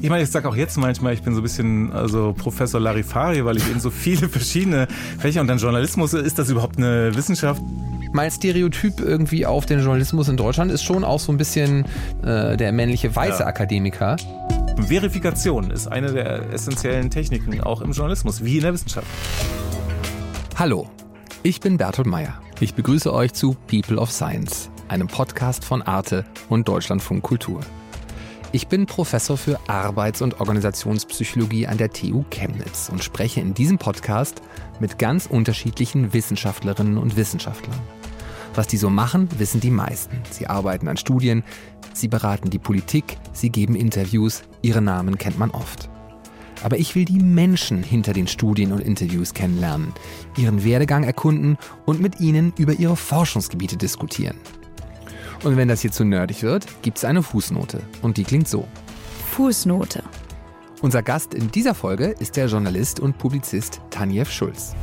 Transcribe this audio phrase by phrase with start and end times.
[0.00, 3.44] Ich meine, ich sage auch jetzt manchmal, ich bin so ein bisschen also Professor Larifari,
[3.44, 4.86] weil ich eben so viele verschiedene
[5.18, 7.60] Fächer und dann Journalismus, ist das überhaupt eine Wissenschaft?
[8.12, 11.84] Mein Stereotyp irgendwie auf den Journalismus in Deutschland ist schon auch so ein bisschen
[12.22, 13.46] äh, der männliche weiße ja.
[13.46, 14.16] Akademiker.
[14.86, 19.06] Verifikation ist eine der essentiellen Techniken, auch im Journalismus, wie in der Wissenschaft.
[20.54, 20.88] Hallo,
[21.42, 22.40] ich bin Bertolt Meyer.
[22.60, 27.60] Ich begrüße euch zu People of Science, einem Podcast von Arte und Deutschlandfunk Kultur.
[28.50, 33.76] Ich bin Professor für Arbeits- und Organisationspsychologie an der TU Chemnitz und spreche in diesem
[33.76, 34.40] Podcast
[34.80, 37.78] mit ganz unterschiedlichen Wissenschaftlerinnen und Wissenschaftlern.
[38.54, 40.22] Was die so machen, wissen die meisten.
[40.30, 41.44] Sie arbeiten an Studien,
[41.92, 45.90] sie beraten die Politik, sie geben Interviews, ihre Namen kennt man oft.
[46.62, 49.92] Aber ich will die Menschen hinter den Studien und Interviews kennenlernen,
[50.38, 54.38] ihren Werdegang erkunden und mit ihnen über ihre Forschungsgebiete diskutieren.
[55.44, 57.80] Und wenn das hier zu nerdig wird, gibt es eine Fußnote.
[58.02, 58.66] Und die klingt so.
[59.30, 60.02] Fußnote.
[60.80, 64.74] Unser Gast in dieser Folge ist der Journalist und Publizist Tanjev Schulz.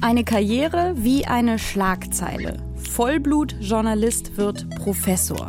[0.00, 2.58] Eine Karriere wie eine Schlagzeile.
[2.90, 5.48] Vollblut-Journalist wird Professor.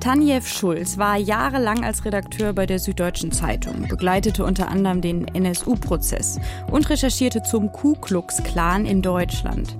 [0.00, 6.38] Tanjev Schulz war jahrelang als Redakteur bei der Süddeutschen Zeitung, begleitete unter anderem den NSU-Prozess
[6.70, 9.76] und recherchierte zum Ku Klux Klan in Deutschland.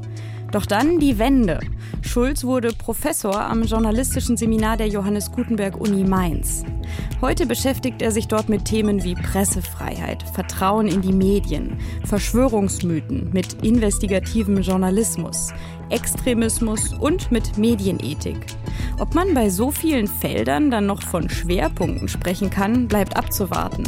[0.53, 1.61] Doch dann die Wende.
[2.03, 6.65] Schulz wurde Professor am journalistischen Seminar der Johannes Gutenberg Uni Mainz.
[7.21, 13.63] Heute beschäftigt er sich dort mit Themen wie Pressefreiheit, Vertrauen in die Medien, Verschwörungsmythen, mit
[13.63, 15.53] investigativem Journalismus,
[15.91, 18.47] Extremismus und mit Medienethik.
[18.99, 23.85] Ob man bei so vielen Feldern dann noch von Schwerpunkten sprechen kann, bleibt abzuwarten.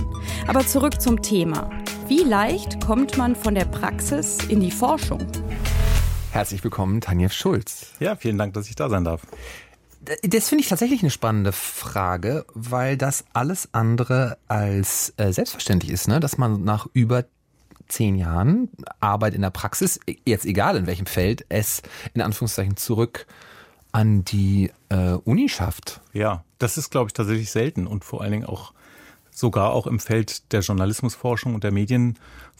[0.47, 1.71] Aber zurück zum Thema.
[2.07, 5.27] Wie leicht kommt man von der Praxis in die Forschung?
[6.33, 7.93] Herzlich willkommen, Tanja Schulz.
[8.01, 9.21] Ja, vielen Dank, dass ich da sein darf.
[10.23, 16.09] Das finde ich tatsächlich eine spannende Frage, weil das alles andere als äh, selbstverständlich ist,
[16.09, 16.21] ne?
[16.21, 17.27] dass man nach über
[17.87, 21.83] zehn Jahren Arbeit in der Praxis, jetzt egal in welchem Feld, es
[22.15, 23.27] in Anführungszeichen zurück
[23.93, 26.01] an die äh, Uni schafft.
[26.15, 28.73] Ja, das ist, glaube ich, tatsächlich selten und vor allen Dingen auch
[29.31, 31.73] sogar auch im Feld der Journalismusforschung und der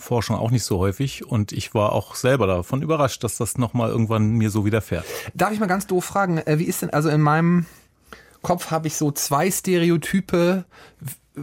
[0.03, 1.27] Medienforschung auch nicht so häufig.
[1.27, 5.05] Und ich war auch selber davon überrascht, dass das nochmal irgendwann mir so widerfährt.
[5.35, 7.67] Darf ich mal ganz doof fragen, äh, wie ist denn, also in meinem
[8.43, 10.65] Kopf habe ich so zwei Stereotype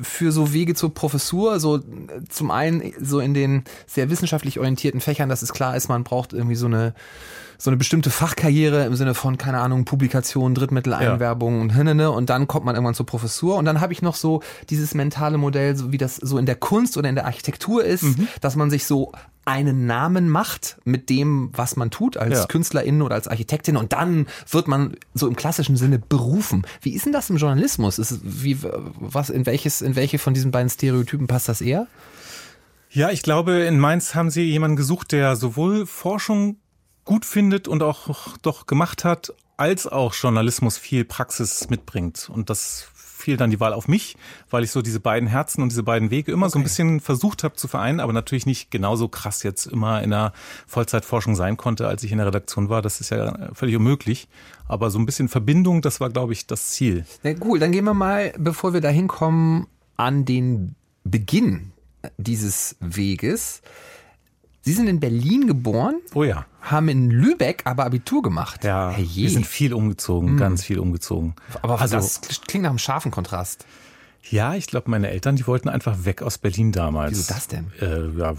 [0.02, 1.80] für so Wege zur Professur, so
[2.30, 6.34] zum einen so in den sehr wissenschaftlich orientierten Fächern, dass es klar ist, man braucht
[6.34, 6.94] irgendwie so eine
[7.62, 11.62] so eine bestimmte Fachkarriere im Sinne von, keine Ahnung, Publikation, Drittmitteleinwerbung ja.
[11.62, 14.42] und hinnene und dann kommt man irgendwann zur Professur und dann habe ich noch so
[14.70, 18.04] dieses mentale Modell, so wie das so in der Kunst oder in der Architektur ist,
[18.04, 18.30] mhm.
[18.40, 19.12] dass man sich so
[19.44, 22.46] einen Namen macht mit dem, was man tut als ja.
[22.46, 26.66] Künstlerin oder als Architektin und dann wird man so im klassischen Sinne berufen.
[26.82, 28.00] Wie ist denn das im Journalismus?
[28.00, 31.88] Ist, wie, was, in welches, in welche von diesen beiden Stereotypen passt das eher?
[32.92, 36.58] Ja, ich glaube, in Mainz haben Sie jemanden gesucht, der sowohl Forschung
[37.10, 42.30] gut findet und auch doch gemacht hat, als auch Journalismus viel Praxis mitbringt.
[42.32, 44.16] Und das fiel dann die Wahl auf mich,
[44.52, 46.54] weil ich so diese beiden Herzen und diese beiden Wege immer okay.
[46.54, 50.12] so ein bisschen versucht habe zu vereinen, aber natürlich nicht genauso krass jetzt immer in
[50.12, 50.34] der
[50.68, 52.84] Vollzeitforschung sein konnte, als ich in der Redaktion war.
[52.84, 54.28] Das ist ja völlig unmöglich.
[54.68, 57.06] Aber so ein bisschen Verbindung, das war, glaube ich, das Ziel.
[57.24, 59.66] Na cool, dann gehen wir mal, bevor wir da hinkommen,
[59.98, 61.72] an den Beginn
[62.18, 63.64] dieses Weges.
[64.62, 66.02] Sie sind in Berlin geboren.
[66.14, 66.46] Oh ja.
[66.62, 68.64] Haben in Lübeck aber Abitur gemacht.
[68.64, 68.92] Ja.
[68.92, 70.38] Hey, wir sind viel umgezogen, mhm.
[70.38, 71.36] ganz viel umgezogen.
[71.62, 73.66] Aber also, das klingt nach einem scharfen Kontrast.
[74.30, 77.12] Ja, ich glaube, meine Eltern, die wollten einfach weg aus Berlin damals.
[77.12, 77.72] Wieso das denn?
[77.80, 78.36] Äh, ja,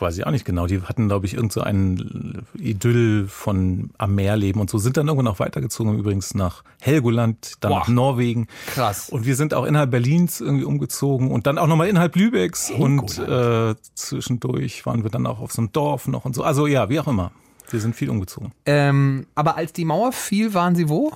[0.00, 0.66] weiß ich auch nicht genau.
[0.66, 4.96] Die hatten, glaube ich, irgend so einen Idyll von am Meer leben und so, sind
[4.96, 7.78] dann irgendwann auch weitergezogen, übrigens nach Helgoland, dann Boah.
[7.80, 8.48] nach Norwegen.
[8.68, 9.10] Krass.
[9.10, 13.18] Und wir sind auch innerhalb Berlins irgendwie umgezogen und dann auch nochmal innerhalb Lübecks Helgoland.
[13.18, 16.42] und äh, zwischendurch waren wir dann auch auf so einem Dorf noch und so.
[16.42, 17.32] Also ja, wie auch immer.
[17.70, 18.52] Wir sind viel umgezogen.
[18.66, 21.12] Ähm, aber als die Mauer fiel, waren Sie wo?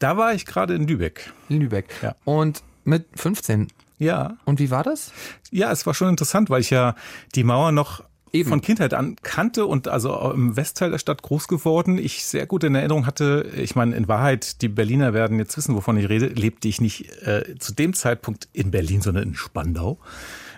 [0.00, 1.32] Da war ich gerade in Lübeck.
[1.48, 1.86] In Lübeck.
[2.02, 2.16] Ja.
[2.24, 3.68] Und mit 15
[3.98, 4.36] ja.
[4.44, 5.12] Und wie war das?
[5.50, 6.94] Ja, es war schon interessant, weil ich ja
[7.34, 8.02] die Mauer noch
[8.32, 8.48] Eben.
[8.48, 11.98] von Kindheit an kannte und also im Westteil der Stadt groß geworden.
[11.98, 15.76] Ich sehr gut in Erinnerung hatte, ich meine, in Wahrheit, die Berliner werden jetzt wissen,
[15.76, 19.98] wovon ich rede, lebte ich nicht äh, zu dem Zeitpunkt in Berlin, sondern in Spandau.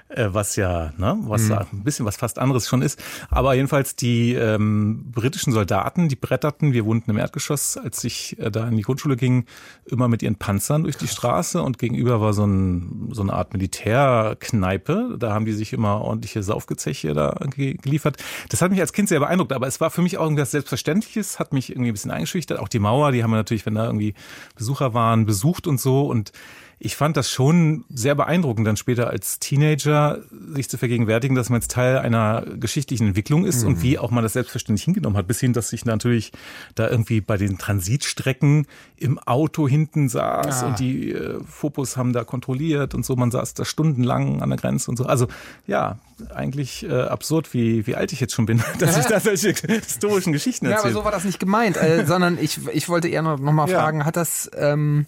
[0.09, 1.59] Äh, was ja, ne, was mhm.
[1.73, 3.03] ein bisschen was fast anderes schon ist.
[3.29, 8.53] Aber jedenfalls die ähm, britischen Soldaten, die bretterten, wir wohnten im Erdgeschoss, als ich äh,
[8.53, 9.47] da in die Grundschule ging,
[9.85, 13.53] immer mit ihren Panzern durch die Straße und gegenüber war so, ein, so eine Art
[13.53, 15.17] Militärkneipe.
[15.19, 18.23] Da haben die sich immer ordentliche Saufgezeche da geliefert.
[18.49, 21.41] Das hat mich als Kind sehr beeindruckt, aber es war für mich auch irgendwas Selbstverständliches,
[21.41, 22.61] hat mich irgendwie ein bisschen eingeschüchtert.
[22.61, 24.15] Auch die Mauer, die haben wir natürlich, wenn da irgendwie
[24.55, 26.31] Besucher waren, besucht und so und
[26.79, 30.21] ich fand das schon sehr beeindruckend, dann später als Teenager
[30.53, 33.69] sich zu vergegenwärtigen, dass man jetzt Teil einer geschichtlichen Entwicklung ist mhm.
[33.69, 36.33] und wie auch man das selbstverständlich hingenommen hat, bis hin, dass ich natürlich
[36.75, 38.67] da irgendwie bei den Transitstrecken
[38.99, 40.67] im Auto hinten saß ah.
[40.67, 44.59] und die äh, Fopus haben da kontrolliert und so, man saß da stundenlang an der
[44.59, 45.07] Grenze und so.
[45.07, 45.29] Also
[45.67, 45.99] ja,
[46.35, 50.35] eigentlich äh, absurd, wie, wie alt ich jetzt schon bin, dass ich da solche historischen
[50.35, 50.83] Geschichten erzähle.
[50.83, 53.53] Ja, aber so war das nicht gemeint, äh, sondern ich, ich wollte eher noch, noch
[53.53, 53.81] mal ja.
[53.81, 54.51] fragen, hat das...
[54.55, 55.07] Ähm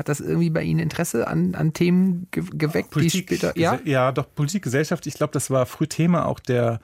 [0.00, 3.78] hat das irgendwie bei Ihnen Interesse an, an Themen ge geweckt, Politik, die später, ja?
[3.84, 6.80] Ja, doch, Politik, Gesellschaft, ich glaube, das war früh Thema auch der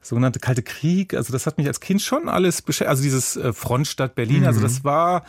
[0.00, 1.12] sogenannte Kalte Krieg.
[1.12, 2.88] Also das hat mich als Kind schon alles beschäftigt.
[2.88, 4.64] Also dieses äh, Frontstadt Berlin, also mhm.
[4.64, 5.24] also das war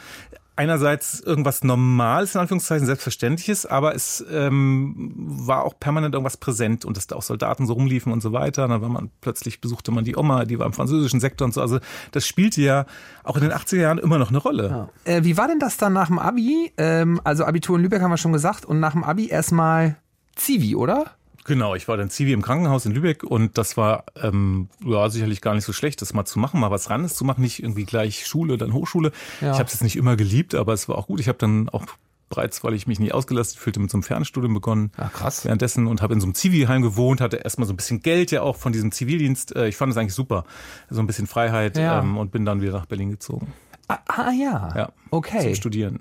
[0.56, 6.98] einerseits irgendwas Normales, in Anführungszeichen, Selbstverständliches, aber es ähm, war auch permanent irgendwas präsent und
[6.98, 8.68] dass da auch Soldaten so rumliefen und so weiter.
[8.68, 11.62] dann war man plötzlich besuchte man die Oma, die war im französischen Sektor und so.
[11.62, 11.80] Also
[12.12, 12.86] das spielte ja
[13.24, 14.90] auch in den 80er Jahren immer noch eine Rolle.
[15.06, 15.14] Ja.
[15.14, 16.72] Äh, wie war denn das dann nach dem Abi?
[16.78, 19.98] Ähm, also Abitur in Lübeck haben wir schon gesagt und nach dem Abi erstmal
[20.36, 21.15] Zivi, oder?
[21.46, 25.42] Genau, ich war dann Zivi im Krankenhaus in Lübeck und das war ähm, ja sicherlich
[25.42, 27.86] gar nicht so schlecht, das mal zu machen, mal was Randes zu machen, nicht irgendwie
[27.86, 29.12] gleich Schule, dann Hochschule.
[29.42, 29.52] Ja.
[29.52, 31.20] Ich habe es jetzt nicht immer geliebt, aber es war auch gut.
[31.20, 31.86] Ich habe dann auch
[32.30, 34.92] bereits, weil ich mich nicht ausgelastet fühlte, mit so einem Fernstudium begonnen.
[34.98, 35.46] Ach, krass.
[35.46, 38.42] Währenddessen und habe in so einem Zivilheim gewohnt, hatte erstmal so ein bisschen Geld ja
[38.42, 39.56] auch von diesem Zivildienst.
[39.56, 40.46] Äh, ich fand es eigentlich super,
[40.90, 42.00] so ein bisschen Freiheit ja.
[42.00, 43.54] ähm, und bin dann wieder nach Berlin gezogen.
[43.88, 44.74] Ah, ah ja.
[44.76, 44.90] Ja.
[45.12, 45.42] Okay.
[45.44, 46.00] Zum Studieren.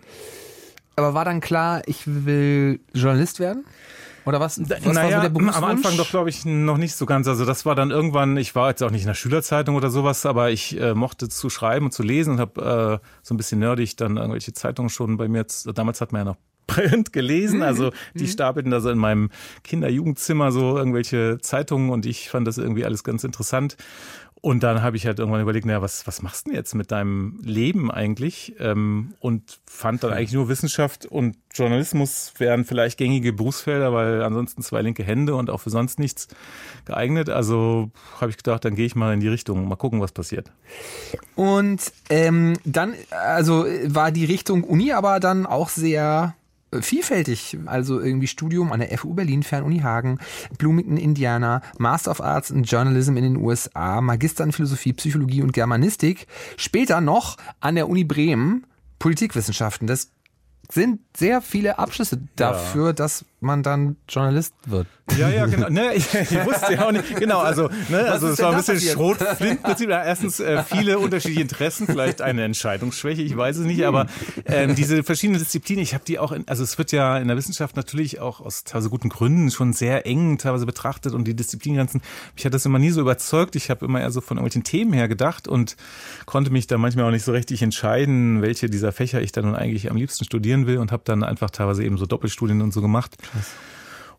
[0.96, 3.64] Aber war dann klar, ich will Journalist werden?
[4.24, 4.58] Oder was?
[4.58, 7.28] was naja, war so der am Anfang doch, glaube ich, noch nicht so ganz.
[7.28, 10.24] Also das war dann irgendwann, ich war jetzt auch nicht in der Schülerzeitung oder sowas,
[10.24, 13.58] aber ich äh, mochte zu schreiben und zu lesen und habe äh, so ein bisschen
[13.58, 16.36] nerdig dann irgendwelche Zeitungen schon bei mir, damals hat man ja noch
[16.66, 17.58] Print gelesen.
[17.58, 17.62] Mhm.
[17.64, 18.28] Also die mhm.
[18.28, 19.30] stapelten da so in meinem
[19.64, 23.76] Kinder-Jugendzimmer so irgendwelche Zeitungen und ich fand das irgendwie alles ganz interessant.
[24.44, 26.92] Und dann habe ich halt irgendwann überlegt, naja, was, was machst du denn jetzt mit
[26.92, 28.54] deinem Leben eigentlich?
[28.58, 34.60] Ähm, und fand dann eigentlich nur Wissenschaft und Journalismus wären vielleicht gängige Berufsfelder, weil ansonsten
[34.60, 36.28] zwei linke Hände und auch für sonst nichts
[36.84, 37.30] geeignet.
[37.30, 40.52] Also habe ich gedacht, dann gehe ich mal in die Richtung, mal gucken, was passiert.
[41.36, 41.80] Und
[42.10, 46.34] ähm, dann, also war die Richtung Uni aber dann auch sehr
[46.82, 47.58] vielfältig.
[47.66, 50.18] Also irgendwie Studium an der FU Berlin, Fernuni Hagen,
[50.58, 55.52] Bloomington, Indiana, Master of Arts in Journalism in den USA, Magister in Philosophie, Psychologie und
[55.52, 56.26] Germanistik.
[56.56, 58.66] Später noch an der Uni Bremen
[58.98, 59.86] Politikwissenschaften.
[59.86, 60.10] Das
[60.70, 62.92] sind sehr viele Abschlüsse dafür, ja.
[62.92, 64.86] dass man dann Journalist wird.
[65.18, 65.68] Ja, ja, genau.
[65.68, 67.16] Ne, ich, ich wusste ja auch nicht.
[67.16, 69.90] Genau, also, ne, also es war ein bisschen Schrotflint-Prinzip.
[69.90, 74.06] Erstens äh, viele unterschiedliche Interessen, vielleicht eine Entscheidungsschwäche, ich weiß es nicht, aber
[74.46, 77.36] ähm, diese verschiedenen Disziplinen, ich habe die auch, in, also es wird ja in der
[77.36, 82.00] Wissenschaft natürlich auch aus teilweise guten Gründen schon sehr eng teilweise betrachtet und die Disziplinengrenzen,
[82.34, 83.56] mich hat das immer nie so überzeugt.
[83.56, 85.76] Ich habe immer eher so von irgendwelchen Themen her gedacht und
[86.24, 89.54] konnte mich da manchmal auch nicht so richtig entscheiden, welche dieser Fächer ich dann nun
[89.54, 92.80] eigentlich am liebsten studieren will und habe dann einfach teilweise eben so Doppelstudien und so
[92.80, 93.16] gemacht.
[93.34, 93.50] Krass.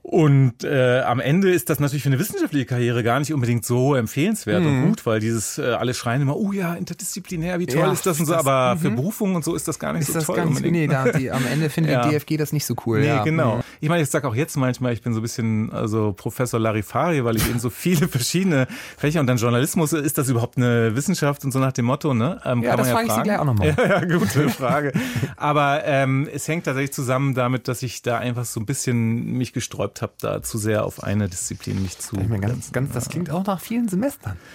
[0.08, 3.96] Und äh, am Ende ist das natürlich für eine wissenschaftliche Karriere gar nicht unbedingt so
[3.96, 4.68] empfehlenswert mhm.
[4.84, 8.06] und gut, weil dieses äh, alle schreien immer, oh ja, interdisziplinär, wie toll ja, ist
[8.06, 8.80] das und so, aber mhm.
[8.80, 10.46] für Berufung und so ist das gar nicht ist so das toll.
[10.46, 12.08] Nicht, nee, da, die, am Ende findet ja.
[12.08, 13.00] die DFG das nicht so cool.
[13.00, 13.24] Nee, ja.
[13.24, 13.58] genau.
[13.58, 13.64] Mhm.
[13.80, 17.26] Ich meine, ich sage auch jetzt manchmal, ich bin so ein bisschen also Professor Larifari,
[17.26, 18.68] weil ich eben so viele verschiedene
[18.98, 22.40] Fächer und dann Journalismus, ist das überhaupt eine Wissenschaft und so nach dem Motto, ne?
[22.46, 23.76] Ähm, ja, das frage ich Sie gleich auch nochmal.
[23.86, 24.92] Ja, ja, gute Frage.
[25.36, 29.52] aber ähm, es hängt tatsächlich zusammen damit, dass ich da einfach so ein bisschen mich
[29.52, 32.18] gesträubt habe, da zu sehr auf eine Disziplin mich zu.
[32.18, 34.38] Ich meine, ganz, ganz, das klingt auch nach vielen Semestern.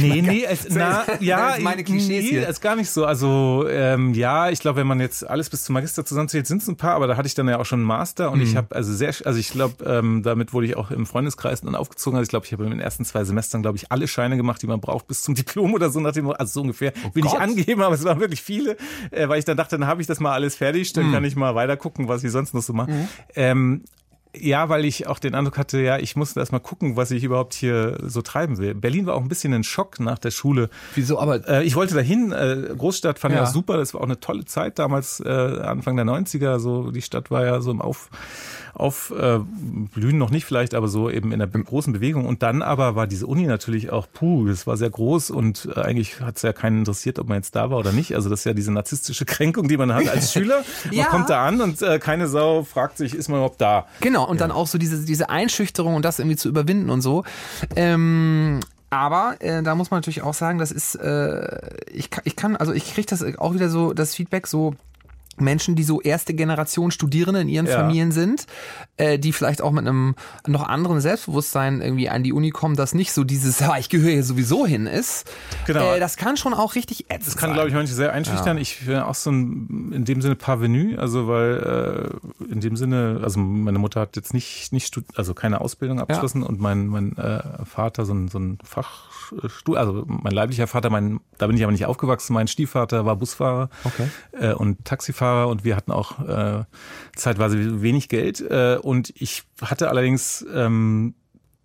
[0.00, 3.04] Nee, nee, es, na, ja, meine nee, ist gar nicht so.
[3.04, 6.68] Also ähm, ja, ich glaube, wenn man jetzt alles bis zum Magister zusammenzählt, sind es
[6.68, 8.44] ein paar, aber da hatte ich dann ja auch schon einen Master und mhm.
[8.44, 11.74] ich habe also sehr, also ich glaube, ähm, damit wurde ich auch im Freundeskreis dann
[11.74, 12.16] aufgezogen.
[12.16, 14.62] Also ich glaube, ich habe in den ersten zwei Semestern, glaube ich, alle Scheine gemacht,
[14.62, 16.92] die man braucht bis zum Diplom oder so, nach dem, also so ungefähr.
[17.04, 18.76] Oh Will ich angeben, aber es waren wirklich viele,
[19.10, 21.12] äh, weil ich dann dachte, dann habe ich das mal alles fertig, dann mhm.
[21.12, 22.92] kann ich mal weiter gucken, was ich sonst noch so mache.
[22.92, 23.08] Mhm.
[23.34, 23.84] Ähm,
[24.36, 27.24] ja, weil ich auch den Eindruck hatte, ja, ich musste erst mal gucken, was ich
[27.24, 28.74] überhaupt hier so treiben will.
[28.74, 30.70] Berlin war auch ein bisschen ein Schock nach der Schule.
[30.94, 31.18] Wieso?
[31.18, 32.32] Aber äh, ich wollte dahin.
[32.32, 33.42] Äh, Großstadt fand ja.
[33.42, 33.76] ich auch super.
[33.76, 36.58] Das war auch eine tolle Zeit damals, äh, Anfang der 90er.
[36.58, 38.10] So die Stadt war ja so im Auf
[38.74, 39.46] aufblühen
[39.96, 42.26] äh, noch nicht vielleicht, aber so eben in der großen Bewegung.
[42.26, 45.80] Und dann aber war diese Uni natürlich auch, puh, das war sehr groß und äh,
[45.80, 48.14] eigentlich hat es ja keinen interessiert, ob man jetzt da war oder nicht.
[48.14, 50.62] Also das ist ja diese narzisstische Kränkung, die man hat als Schüler.
[50.84, 51.06] Man ja.
[51.06, 53.86] kommt da an und äh, keine Sau fragt sich, ist man überhaupt da?
[54.00, 54.46] Genau, und ja.
[54.46, 57.24] dann auch so diese, diese Einschüchterung und das irgendwie zu überwinden und so.
[57.76, 61.58] Ähm, aber äh, da muss man natürlich auch sagen, das ist, äh,
[61.90, 64.74] ich, ich kann, also ich kriege das auch wieder so, das Feedback so,
[65.40, 67.78] Menschen, die so erste Generation Studierende in ihren ja.
[67.78, 68.46] Familien sind,
[68.96, 70.14] äh, die vielleicht auch mit einem
[70.46, 74.12] noch anderen Selbstbewusstsein irgendwie an die Uni kommen, das nicht so dieses, ah, ich gehöre
[74.12, 75.30] hier sowieso hin ist.
[75.66, 75.94] Genau.
[75.94, 78.56] Äh, das kann schon auch richtig ätzend Das kann, glaube ich, manche sehr einschüchtern.
[78.56, 78.62] Ja.
[78.62, 82.10] Ich bin auch so ein, in dem Sinne Parvenu, also weil
[82.40, 86.42] äh, in dem Sinne, also meine Mutter hat jetzt nicht, nicht also keine Ausbildung abgeschlossen
[86.42, 86.48] ja.
[86.48, 91.20] und mein, mein äh, Vater so ein, so ein Fachstuhl, also mein leiblicher Vater, mein,
[91.38, 94.08] da bin ich aber nicht aufgewachsen, mein Stiefvater war Busfahrer okay.
[94.32, 96.64] äh, und Taxifahrer Taxifahrer und wir hatten auch äh,
[97.16, 98.40] zeitweise wenig Geld.
[98.40, 101.14] Äh, und ich hatte allerdings ähm,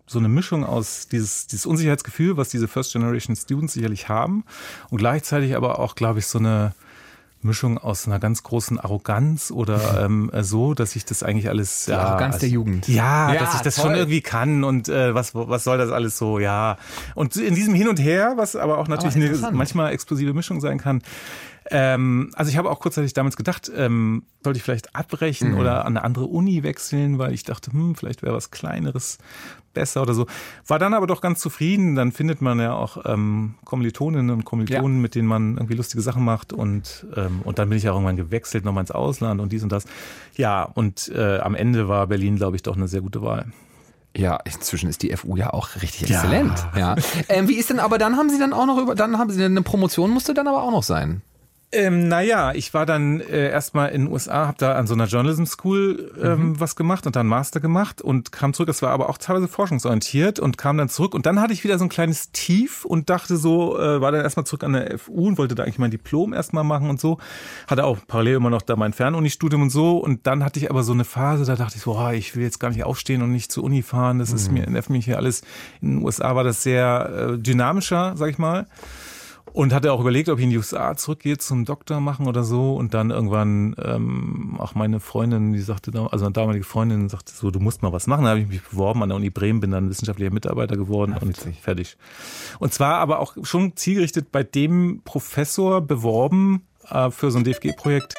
[0.06, 4.44] so eine Mischung aus dieses, dieses Unsicherheitsgefühl, was diese First Generation Students sicherlich haben
[4.90, 6.74] und gleichzeitig aber auch, glaube ich, so eine
[7.42, 11.92] Mischung aus einer ganz großen Arroganz oder ähm, so, dass ich das eigentlich alles Die
[11.92, 12.88] ja, Arroganz also, der Jugend.
[12.88, 13.86] Ja, ja, dass ich das toll.
[13.86, 16.76] schon irgendwie kann und äh, was was soll das alles so, ja.
[17.14, 20.60] Und in diesem Hin und Her, was aber auch natürlich oh, eine manchmal explosive Mischung
[20.60, 21.02] sein kann,
[21.70, 25.58] ähm, also ich habe auch kurzzeitig damals gedacht, ähm, sollte ich vielleicht abbrechen mhm.
[25.58, 29.18] oder an eine andere Uni wechseln, weil ich dachte, hm, vielleicht wäre was Kleineres
[29.72, 30.26] besser oder so.
[30.66, 31.94] War dann aber doch ganz zufrieden.
[31.94, 35.02] Dann findet man ja auch ähm, Kommilitoninnen und Kommilitonen, ja.
[35.02, 36.52] mit denen man irgendwie lustige Sachen macht.
[36.52, 39.70] Und, ähm, und dann bin ich auch irgendwann gewechselt, nochmal ins Ausland und dies und
[39.70, 39.84] das.
[40.36, 43.46] Ja, und äh, am Ende war Berlin, glaube ich, doch eine sehr gute Wahl.
[44.16, 46.16] Ja, inzwischen ist die FU ja auch richtig ja.
[46.16, 46.66] exzellent.
[46.76, 46.96] Ja.
[47.28, 49.44] Ähm, wie ist denn, aber dann haben Sie dann auch noch über, dann haben Sie
[49.44, 51.22] eine Promotion musste dann aber auch noch sein.
[51.72, 55.06] Ähm, naja, ich war dann äh, erstmal in den USA, habe da an so einer
[55.06, 56.60] Journalism School ähm, mhm.
[56.60, 58.66] was gemacht und dann Master gemacht und kam zurück.
[58.66, 61.14] Das war aber auch teilweise forschungsorientiert und kam dann zurück.
[61.14, 64.22] Und dann hatte ich wieder so ein kleines Tief und dachte so, äh, war dann
[64.22, 67.18] erstmal zurück an der FU und wollte da eigentlich mein Diplom erstmal machen und so.
[67.68, 69.98] Hatte auch parallel immer noch da mein Fernuni-Studium und so.
[69.98, 72.42] Und dann hatte ich aber so eine Phase, da dachte ich so, oh, ich will
[72.42, 74.18] jetzt gar nicht aufstehen und nicht zur Uni fahren.
[74.18, 74.36] Das mhm.
[74.36, 75.42] ist mir, nervt mich hier alles.
[75.80, 78.66] In den USA war das sehr äh, dynamischer, sag ich mal.
[79.52, 82.74] Und hatte auch überlegt, ob ich in die USA zurückgehe zum Doktor machen oder so.
[82.74, 87.50] Und dann irgendwann ähm, auch meine Freundin, die sagte, also eine damalige Freundin sagte so,
[87.50, 88.24] du musst mal was machen.
[88.24, 91.22] Da habe ich mich beworben an der Uni Bremen, bin dann wissenschaftlicher Mitarbeiter geworden Ach,
[91.22, 91.96] und fertig.
[92.58, 98.14] Und zwar aber auch schon zielgerichtet bei dem Professor beworben äh, für so ein DFG-Projekt.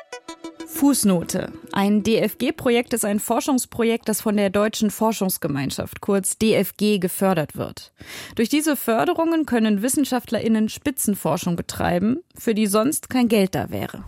[0.74, 1.52] Fußnote.
[1.74, 7.92] Ein DFG-Projekt ist ein Forschungsprojekt, das von der Deutschen Forschungsgemeinschaft, kurz DFG, gefördert wird.
[8.36, 14.04] Durch diese Förderungen können WissenschaftlerInnen Spitzenforschung betreiben, für die sonst kein Geld da wäre.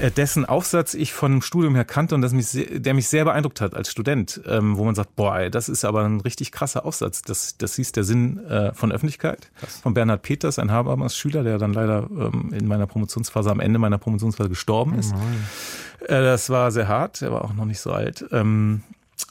[0.00, 3.24] Äh, dessen Aufsatz ich von dem Studium her kannte und das mich, der mich sehr
[3.24, 6.52] beeindruckt hat als Student, ähm, wo man sagt, boah, ey, das ist aber ein richtig
[6.52, 7.22] krasser Aufsatz.
[7.22, 9.80] Das, das hieß der Sinn äh, von Öffentlichkeit Krass.
[9.80, 13.78] von Bernhard Peters, ein Habermas Schüler, der dann leider ähm, in meiner Promotionsphase, am Ende
[13.78, 15.14] meiner Promotionsphase gestorben ist.
[15.14, 18.24] Oh das war sehr hart, er war auch noch nicht so alt.
[18.32, 18.82] Ähm,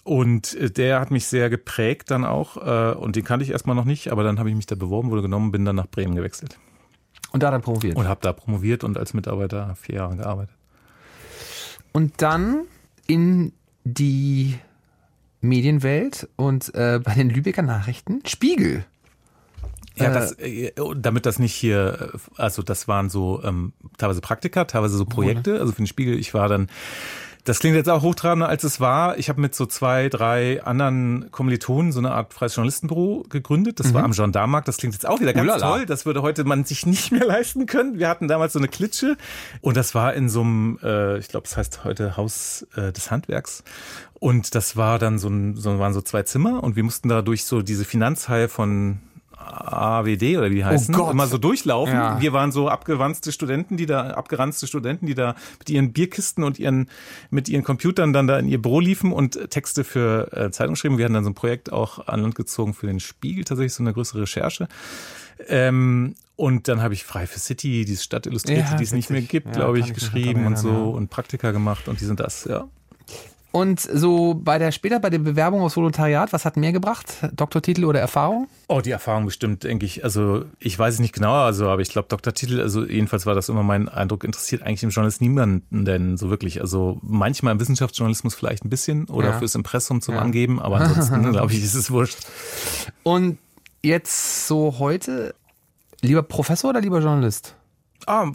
[0.03, 2.95] und der hat mich sehr geprägt dann auch.
[2.95, 5.22] Und den kannte ich erstmal noch nicht, aber dann habe ich mich da beworben, wurde
[5.22, 6.57] genommen, bin dann nach Bremen gewechselt.
[7.35, 7.97] Und da dann promoviert?
[7.97, 10.55] Und habe da promoviert und als Mitarbeiter vier Jahre gearbeitet.
[11.91, 12.61] Und dann
[13.07, 13.51] in
[13.83, 14.57] die
[15.41, 18.85] Medienwelt und äh, bei den Lübecker Nachrichten Spiegel.
[19.97, 24.95] Ja, das, äh, damit das nicht hier, also das waren so ähm, teilweise Praktika, teilweise
[24.95, 25.59] so Projekte.
[25.59, 26.69] Also für den Spiegel, ich war dann
[27.45, 29.19] das klingt jetzt auch hochtrabender, als es war.
[29.19, 33.79] Ich habe mit so zwei, drei anderen Kommilitonen so eine Art freies Journalistenbüro gegründet.
[33.79, 33.93] Das mhm.
[33.93, 34.67] war am Gendarmarkt.
[34.67, 35.77] Das klingt jetzt auch wieder ganz Uhlala.
[35.77, 35.85] toll.
[35.85, 37.99] Das würde heute man sich nicht mehr leisten können.
[37.99, 39.15] Wir hatten damals so eine Klitsche
[39.61, 43.11] und das war in so einem, äh, ich glaube, es heißt heute Haus äh, des
[43.11, 43.63] Handwerks.
[44.15, 47.21] Und das war dann so, ein, so waren so zwei Zimmer und wir mussten da
[47.21, 48.99] durch so diese Finanzhaie von
[49.45, 51.93] AWD oder wie die oh heißen, oh immer so durchlaufen.
[51.93, 52.21] Ja.
[52.21, 56.59] Wir waren so abgewanzte Studenten, die da, abgeranzte Studenten, die da mit ihren Bierkisten und
[56.59, 56.89] ihren,
[57.29, 60.97] mit ihren Computern dann da in ihr Büro liefen und Texte für äh, Zeitungen schrieben.
[60.97, 63.83] Wir hatten dann so ein Projekt auch an Land gezogen für den Spiegel, tatsächlich so
[63.83, 64.67] eine größere Recherche.
[65.47, 69.09] Ähm, und dann habe ich Frei für City, diese Stadt illustrierte, ja, die es nicht
[69.09, 72.45] mehr gibt, ja, glaube ich, geschrieben und so und Praktika gemacht und die sind das,
[72.45, 72.67] ja.
[73.55, 77.05] Und so bei der später bei der Bewerbung aufs Volontariat, was hat mehr gebracht?
[77.31, 78.50] Doktortitel oder Erfahrung?
[78.67, 80.03] Oh, die Erfahrung bestimmt, denke ich.
[80.03, 83.47] Also ich weiß es nicht genau, also aber ich glaube Doktortitel, also jedenfalls war das
[83.47, 86.59] immer mein Eindruck, interessiert eigentlich im Journalist niemanden denn so wirklich.
[86.59, 89.39] Also manchmal im Wissenschaftsjournalismus vielleicht ein bisschen oder ja.
[89.39, 90.21] fürs Impressum zum ja.
[90.21, 92.17] Angeben, aber ansonsten glaube ich, ist es wurscht.
[93.03, 93.38] Und
[93.81, 95.33] jetzt so heute,
[96.01, 97.55] lieber Professor oder lieber Journalist?
[98.05, 98.33] Ah,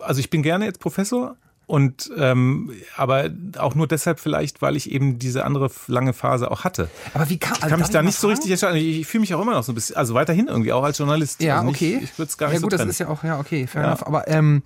[0.00, 4.90] also ich bin gerne jetzt Professor, und ähm, aber auch nur deshalb vielleicht, weil ich
[4.90, 6.88] eben diese andere lange Phase auch hatte.
[7.14, 8.76] Aber wie kam, ich kann mich da nicht so richtig entscheiden.
[8.76, 10.98] Ich, ich fühle mich auch immer noch so ein bisschen, also weiterhin irgendwie auch als
[10.98, 11.42] Journalist.
[11.42, 12.00] Ja, also nicht, okay.
[12.02, 12.88] Ich würde es gar nicht ja, gut, so trennen.
[12.88, 13.88] das ist ja auch ja okay, fair ja.
[13.88, 14.06] enough.
[14.06, 14.62] Aber ähm,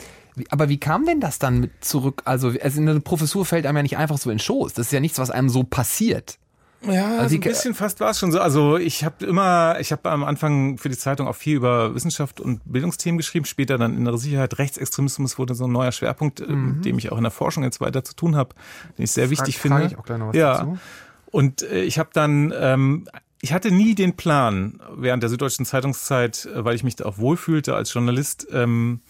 [0.50, 2.22] aber wie kam denn das dann mit zurück?
[2.24, 4.72] Also, also eine Professur fällt einem ja nicht einfach so in Schoß.
[4.74, 6.38] Das ist ja nichts, was einem so passiert.
[6.82, 8.40] Ja, also ein bisschen fast war es schon so.
[8.40, 12.40] Also ich habe immer, ich habe am Anfang für die Zeitung auch viel über Wissenschaft
[12.40, 16.76] und Bildungsthemen geschrieben, später dann innere Sicherheit, Rechtsextremismus wurde so ein neuer Schwerpunkt, äh, mhm.
[16.76, 18.54] mit dem ich auch in der Forschung jetzt weiter zu tun habe,
[18.96, 19.86] den ich sehr Frag, wichtig finde.
[19.86, 20.58] Ich auch gleich noch was ja.
[20.58, 20.78] Dazu.
[21.30, 23.08] Und äh, ich habe dann ähm,
[23.40, 27.18] ich hatte nie den Plan während der Süddeutschen Zeitungszeit, äh, weil ich mich da auch
[27.18, 29.00] wohlfühlte als Journalist, ähm,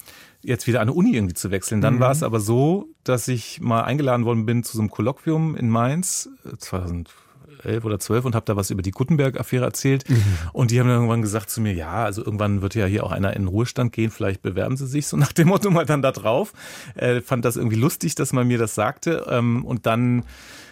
[0.43, 1.81] jetzt wieder an eine Uni irgendwie zu wechseln.
[1.81, 2.01] Dann mhm.
[2.01, 5.69] war es aber so, dass ich mal eingeladen worden bin zu so einem Kolloquium in
[5.69, 7.28] Mainz 2011
[7.65, 10.09] äh, oder 12 und habe da was über die Gutenberg-Affäre erzählt.
[10.09, 10.23] Mhm.
[10.53, 13.12] Und die haben dann irgendwann gesagt zu mir, ja, also irgendwann wird ja hier auch
[13.12, 16.03] einer in den Ruhestand gehen, vielleicht bewerben sie sich so nach dem Motto mal dann
[16.03, 16.53] da drauf.
[16.95, 19.27] Äh, fand das irgendwie lustig, dass man mir das sagte.
[19.29, 20.25] Ähm, und dann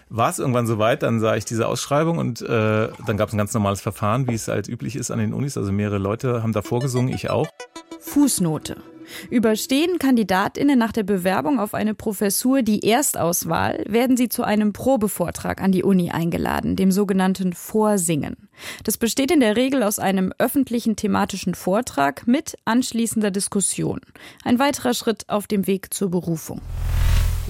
[0.08, 3.38] war es irgendwann soweit, dann sah ich diese Ausschreibung und äh, dann gab es ein
[3.38, 5.56] ganz normales Verfahren, wie es halt üblich ist an den Unis.
[5.56, 7.48] Also mehrere Leute haben da vorgesungen, ich auch.
[8.00, 8.76] Fußnote.
[9.30, 15.60] Überstehen Kandidatinnen nach der Bewerbung auf eine Professur die Erstauswahl, werden sie zu einem Probevortrag
[15.60, 18.48] an die Uni eingeladen, dem sogenannten Vorsingen.
[18.84, 24.00] Das besteht in der Regel aus einem öffentlichen thematischen Vortrag mit anschließender Diskussion.
[24.44, 26.60] Ein weiterer Schritt auf dem Weg zur Berufung.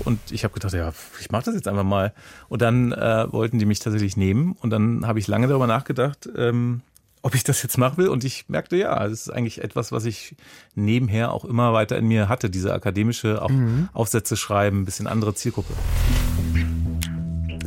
[0.05, 2.13] Und ich habe gedacht, ja, ich mache das jetzt einfach mal.
[2.49, 4.57] Und dann äh, wollten die mich tatsächlich nehmen.
[4.61, 6.83] Und dann habe ich lange darüber nachgedacht, ähm,
[7.27, 8.07] ob ich das jetzt machen will.
[8.07, 10.37] Und ich merkte, ja, das ist eigentlich etwas, was ich
[10.77, 12.51] nebenher auch immer weiter in mir hatte.
[12.51, 13.89] Diese akademische auch mhm.
[13.93, 15.75] Aufsätze schreiben, ein bisschen andere Zielgruppe.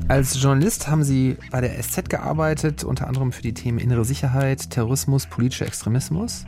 [0.07, 4.69] Als Journalist haben Sie bei der SZ gearbeitet, unter anderem für die Themen innere Sicherheit,
[4.69, 6.45] Terrorismus, politischer Extremismus.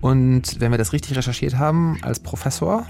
[0.00, 2.86] Und wenn wir das richtig recherchiert haben, als Professor,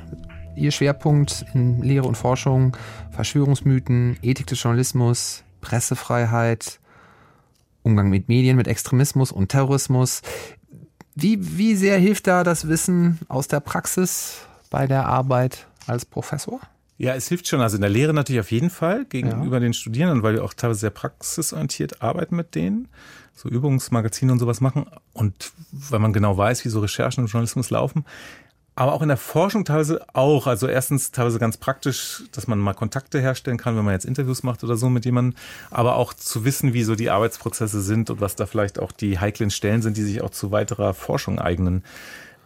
[0.56, 2.76] Ihr Schwerpunkt in Lehre und Forschung,
[3.12, 6.80] Verschwörungsmythen, Ethik des Journalismus, Pressefreiheit,
[7.85, 10.23] Umgang mit Medien, mit Extremismus und Terrorismus.
[11.14, 16.61] Wie, wie sehr hilft da das Wissen aus der Praxis bei der Arbeit als Professor?
[16.97, 17.61] Ja, es hilft schon.
[17.61, 19.61] Also in der Lehre natürlich auf jeden Fall gegenüber ja.
[19.61, 22.88] den Studierenden, weil wir auch teilweise sehr praxisorientiert arbeiten mit denen,
[23.35, 24.87] so Übungsmagazine und sowas machen.
[25.12, 28.05] Und weil man genau weiß, wie so Recherchen im Journalismus laufen,
[28.76, 30.47] aber auch in der Forschung teilweise auch.
[30.47, 34.43] Also erstens teilweise ganz praktisch, dass man mal Kontakte herstellen kann, wenn man jetzt Interviews
[34.43, 35.38] macht oder so mit jemandem.
[35.71, 39.19] Aber auch zu wissen, wie so die Arbeitsprozesse sind und was da vielleicht auch die
[39.19, 41.85] heiklen Stellen sind, die sich auch zu weiterer Forschung eignen.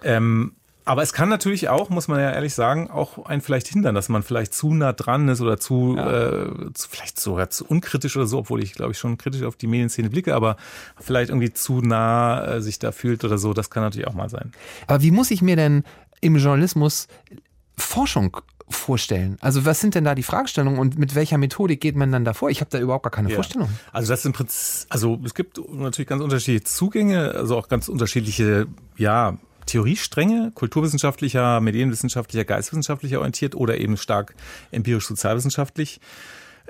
[0.03, 0.53] Ähm,
[0.89, 4.09] aber es kann natürlich auch, muss man ja ehrlich sagen, auch einen vielleicht hindern, dass
[4.09, 6.47] man vielleicht zu nah dran ist oder zu, ja.
[6.47, 9.55] äh, zu vielleicht sogar zu unkritisch oder so, obwohl ich glaube ich schon kritisch auf
[9.55, 10.57] die Medienszene blicke, aber
[10.99, 14.31] vielleicht irgendwie zu nah äh, sich da fühlt oder so, das kann natürlich auch mal
[14.31, 14.53] sein.
[14.87, 15.85] Aber wie muss ich mir denn
[16.21, 17.09] im Journalismus
[17.77, 18.37] Forschung
[18.69, 19.39] vorstellen?
[19.41, 22.51] Also was sind denn da die Fragestellungen und mit welcher Methodik geht man dann davor?
[22.51, 23.35] Ich habe da überhaupt gar keine ja.
[23.35, 23.69] Vorstellung.
[23.93, 28.67] Also das im Prinzip, also es gibt natürlich ganz unterschiedliche Zugänge, also auch ganz unterschiedliche,
[28.97, 34.35] ja, Theoriestränge, kulturwissenschaftlicher, medienwissenschaftlicher, geistwissenschaftlicher orientiert oder eben stark
[34.71, 36.01] empirisch-sozialwissenschaftlich.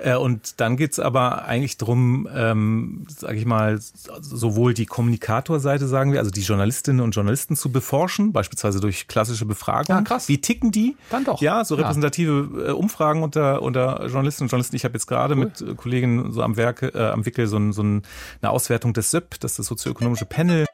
[0.01, 3.79] Äh, und dann geht's aber eigentlich drum, ähm, sage ich mal,
[4.21, 9.45] sowohl die Kommunikatorseite, sagen wir, also die Journalistinnen und Journalisten zu beforschen, beispielsweise durch klassische
[9.45, 9.99] Befragungen.
[9.99, 10.29] Ja, krass.
[10.29, 10.95] Wie ticken die?
[11.09, 11.41] Dann doch.
[11.41, 12.67] Ja, so repräsentative ja.
[12.69, 14.75] Äh, Umfragen unter, unter Journalistinnen und Journalisten.
[14.75, 15.45] Ich habe jetzt gerade cool.
[15.45, 18.01] mit Kollegen so am Werke, äh, am Wickel so, ein, so eine
[18.43, 20.65] Auswertung des SIP, das ist das sozioökonomische Panel.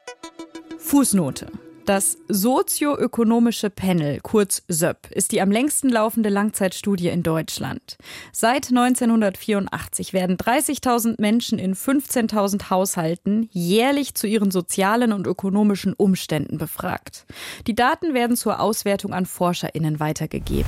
[0.78, 1.48] Fußnote.
[1.86, 7.96] Das sozioökonomische Panel, kurz SÖP, ist die am längsten laufende Langzeitstudie in Deutschland.
[8.32, 16.58] Seit 1984 werden 30.000 Menschen in 15.000 Haushalten jährlich zu ihren sozialen und ökonomischen Umständen
[16.58, 17.24] befragt.
[17.68, 20.66] Die Daten werden zur Auswertung an ForscherInnen weitergegeben.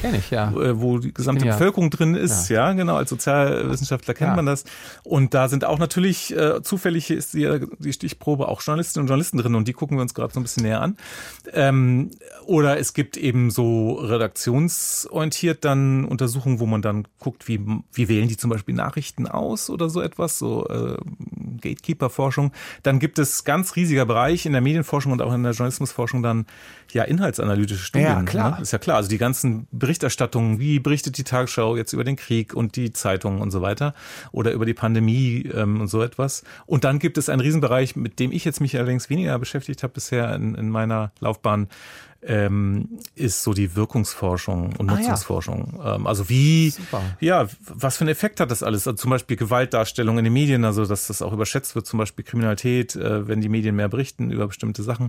[0.00, 0.50] Kenne ich, ja.
[0.50, 1.52] Äh, wo die gesamte ja.
[1.52, 2.68] Bevölkerung drin ist, ja.
[2.68, 2.72] ja.
[2.74, 4.36] genau, als Sozialwissenschaftler kennt ja.
[4.36, 4.64] man das.
[5.02, 9.38] Und da sind auch natürlich, äh, zufällig ist die, die Stichprobe auch Journalistinnen und Journalisten
[9.38, 10.96] drin und die gucken wir uns gerade so ein bisschen näher an.
[11.52, 12.10] Ähm,
[12.44, 17.60] oder es gibt eben so redaktionsorientiert dann Untersuchungen, wo man dann guckt, wie,
[17.92, 20.96] wie wählen die zum Beispiel Nachrichten aus oder so etwas, so äh,
[21.60, 22.52] Gatekeeper-Forschung.
[22.82, 26.46] Dann gibt es ganz riesiger Bereich in der Medienforschung und auch in der Journalismusforschung dann
[26.92, 28.08] ja inhaltsanalytische Studien.
[28.08, 28.56] Ja, klar.
[28.56, 28.62] Ne?
[28.62, 28.96] Ist ja klar.
[28.96, 33.40] Also die ganzen Berichterstattungen, wie berichtet die Tagesschau jetzt über den Krieg und die Zeitungen
[33.40, 33.94] und so weiter
[34.32, 36.44] oder über die Pandemie ähm, und so etwas.
[36.66, 39.94] Und dann gibt es einen Riesenbereich, mit dem ich jetzt mich allerdings weniger beschäftigt habe
[39.94, 41.68] bisher in, in meiner Laufbahn,
[42.26, 45.78] ähm, ist so die Wirkungsforschung und Nutzungsforschung.
[45.78, 45.94] Ah, ja.
[45.96, 47.02] ähm, also wie, Super.
[47.20, 48.86] ja, was für einen Effekt hat das alles?
[48.86, 52.24] Also zum Beispiel Gewaltdarstellung in den Medien, also dass das auch überschätzt wird, zum Beispiel
[52.24, 55.08] Kriminalität, äh, wenn die Medien mehr berichten über bestimmte Sachen.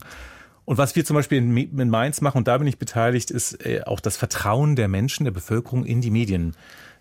[0.68, 3.66] Und was wir zum Beispiel in, in Mainz machen, und da bin ich beteiligt, ist
[3.66, 6.58] äh, auch das Vertrauen der Menschen, der Bevölkerung in die Medien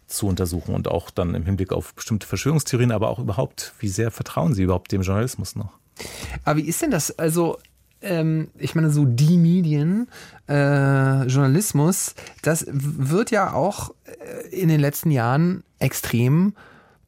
[0.06, 4.12] zu untersuchen und auch dann im Hinblick auf bestimmte Verschwörungstheorien, aber auch überhaupt, wie sehr
[4.12, 5.72] vertrauen sie überhaupt dem Journalismus noch?
[6.44, 7.18] Aber wie ist denn das?
[7.18, 7.58] Also
[8.02, 10.06] ähm, ich meine, so die Medien,
[10.48, 16.54] äh, Journalismus, das wird ja auch äh, in den letzten Jahren extrem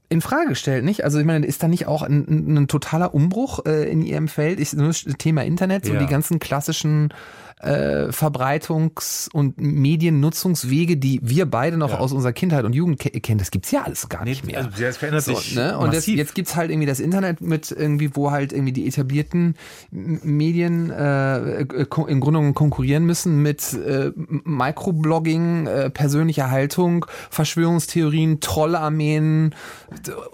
[0.08, 1.04] in Frage stellt, nicht?
[1.04, 4.28] Also ich meine, ist da nicht auch ein, ein, ein totaler Umbruch äh, in ihrem
[4.28, 4.58] Feld?
[4.58, 5.98] Ich, das Thema Internet, so ja.
[5.98, 7.12] die ganzen klassischen
[7.60, 11.98] äh, Verbreitungs- und Mediennutzungswege, die wir beide noch ja.
[11.98, 14.58] aus unserer Kindheit und Jugend ke kennen, das gibt's ja alles gar nicht mehr.
[14.58, 15.76] Also das verändert so, sich ne?
[15.78, 19.56] Und das, jetzt gibt's halt irgendwie das Internet mit irgendwie, wo halt irgendwie die etablierten
[19.90, 29.54] Medien äh, im Grunde genommen konkurrieren müssen mit äh, Microblogging, äh, persönlicher Haltung, Verschwörungstheorien, Trollarmeen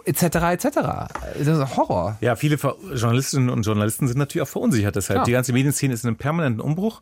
[0.04, 0.22] etc.
[0.22, 0.64] etc.
[1.38, 2.16] Das ist Horror.
[2.20, 2.58] Ja, viele
[2.94, 5.20] Journalistinnen und Journalisten sind natürlich auch verunsichert deshalb.
[5.20, 5.24] Ja.
[5.24, 7.00] Die ganze Medienszene ist in einem permanenten Umbruch.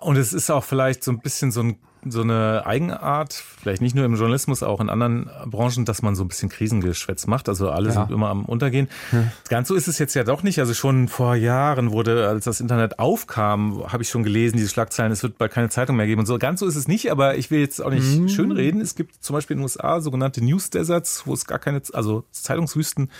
[0.00, 3.94] Und es ist auch vielleicht so ein bisschen so, ein, so eine Eigenart, vielleicht nicht
[3.94, 7.48] nur im Journalismus, auch in anderen Branchen, dass man so ein bisschen Krisengeschwätz macht.
[7.48, 7.94] Also alle ja.
[7.94, 8.88] sind immer am Untergehen.
[9.10, 9.30] Hm.
[9.48, 10.58] Ganz so ist es jetzt ja doch nicht.
[10.58, 15.12] Also schon vor Jahren wurde, als das Internet aufkam, habe ich schon gelesen, diese Schlagzeilen,
[15.12, 16.38] es wird bald keine Zeitung mehr geben und so.
[16.38, 18.28] Ganz so ist es nicht, aber ich will jetzt auch nicht hm.
[18.28, 18.80] schönreden.
[18.80, 22.24] Es gibt zum Beispiel in den USA sogenannte News Deserts, wo es gar keine, also
[22.30, 23.10] Zeitungswüsten,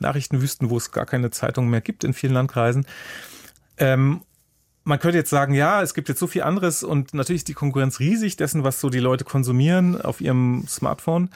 [0.00, 2.86] Nachrichtenwüsten, wo es gar keine Zeitung mehr gibt in vielen Landkreisen.
[3.78, 4.22] Ähm,
[4.86, 7.54] man könnte jetzt sagen, ja, es gibt jetzt so viel anderes und natürlich ist die
[7.54, 11.28] Konkurrenz riesig dessen, was so die Leute konsumieren auf ihrem Smartphone.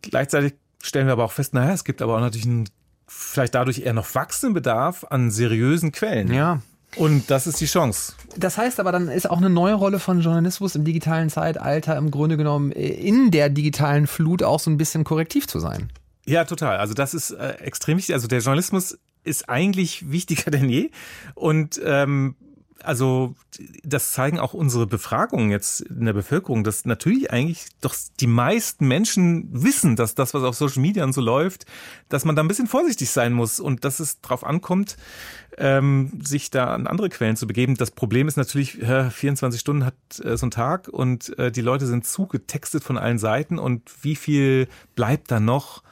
[0.00, 2.68] Gleichzeitig stellen wir aber auch fest, naja, es gibt aber auch natürlich einen
[3.06, 6.32] vielleicht dadurch eher noch wachsenden Bedarf an seriösen Quellen.
[6.32, 6.62] Ja.
[6.96, 8.14] Und das ist die Chance.
[8.38, 12.10] Das heißt aber, dann ist auch eine neue Rolle von Journalismus im digitalen Zeitalter im
[12.10, 15.90] Grunde genommen in der digitalen Flut auch so ein bisschen korrektiv zu sein.
[16.24, 16.78] Ja, total.
[16.78, 18.14] Also das ist äh, extrem wichtig.
[18.14, 20.90] Also der Journalismus ist eigentlich wichtiger denn je.
[21.34, 22.36] Und ähm,
[22.84, 23.34] also
[23.82, 28.86] das zeigen auch unsere Befragungen jetzt in der Bevölkerung, dass natürlich eigentlich doch die meisten
[28.86, 31.66] Menschen wissen, dass das, was auf Social Media und so läuft,
[32.08, 34.96] dass man da ein bisschen vorsichtig sein muss und dass es darauf ankommt,
[35.58, 37.76] ähm, sich da an andere Quellen zu begeben.
[37.76, 41.60] Das Problem ist natürlich, äh, 24 Stunden hat äh, so ein Tag und äh, die
[41.60, 45.82] Leute sind zugetextet von allen Seiten und wie viel bleibt da noch?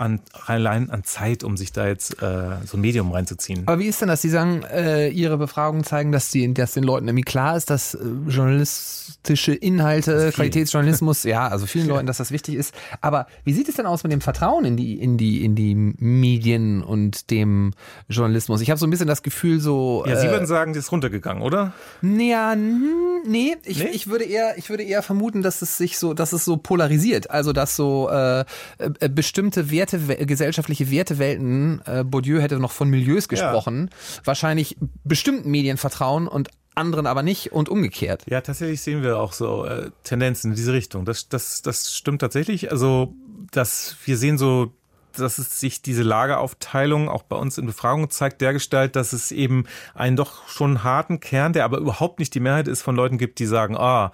[0.00, 3.64] An, allein an Zeit, um sich da jetzt äh, so ein Medium reinzuziehen.
[3.66, 4.22] Aber wie ist denn das?
[4.22, 7.94] Sie sagen, äh, Ihre Befragungen zeigen, dass, die, dass den Leuten irgendwie klar ist, dass
[7.94, 12.74] äh, journalistische Inhalte, Qualitätsjournalismus, ja, also vielen Leuten, dass das wichtig ist.
[13.02, 15.74] Aber wie sieht es denn aus mit dem Vertrauen in die, in die, in die
[15.74, 17.72] Medien und dem
[18.08, 18.62] Journalismus?
[18.62, 20.04] Ich habe so ein bisschen das Gefühl, so.
[20.06, 21.74] Ja, Sie äh, würden sagen, das ist runtergegangen, oder?
[22.00, 23.90] Ja, nee, ich, nee?
[23.92, 27.30] ich würde eher, ich würde eher vermuten, dass es sich so, dass es so polarisiert.
[27.30, 28.40] Also dass so äh,
[28.78, 34.20] äh bestimmte Werte Werte, gesellschaftliche Wertewelten, äh, Bourdieu hätte noch von Milieus gesprochen, ja.
[34.24, 38.24] wahrscheinlich bestimmten Medien vertrauen und anderen aber nicht und umgekehrt.
[38.26, 41.04] Ja, tatsächlich sehen wir auch so äh, Tendenzen in diese Richtung.
[41.04, 42.70] Das, das, das stimmt tatsächlich.
[42.70, 43.14] Also,
[43.50, 44.72] dass wir sehen so
[45.18, 49.32] dass es sich diese Lageraufteilung auch bei uns in Befragungen zeigt, der Gestalt, dass es
[49.32, 53.18] eben einen doch schon harten Kern, der aber überhaupt nicht die Mehrheit ist von Leuten
[53.18, 54.12] gibt, die sagen, ah,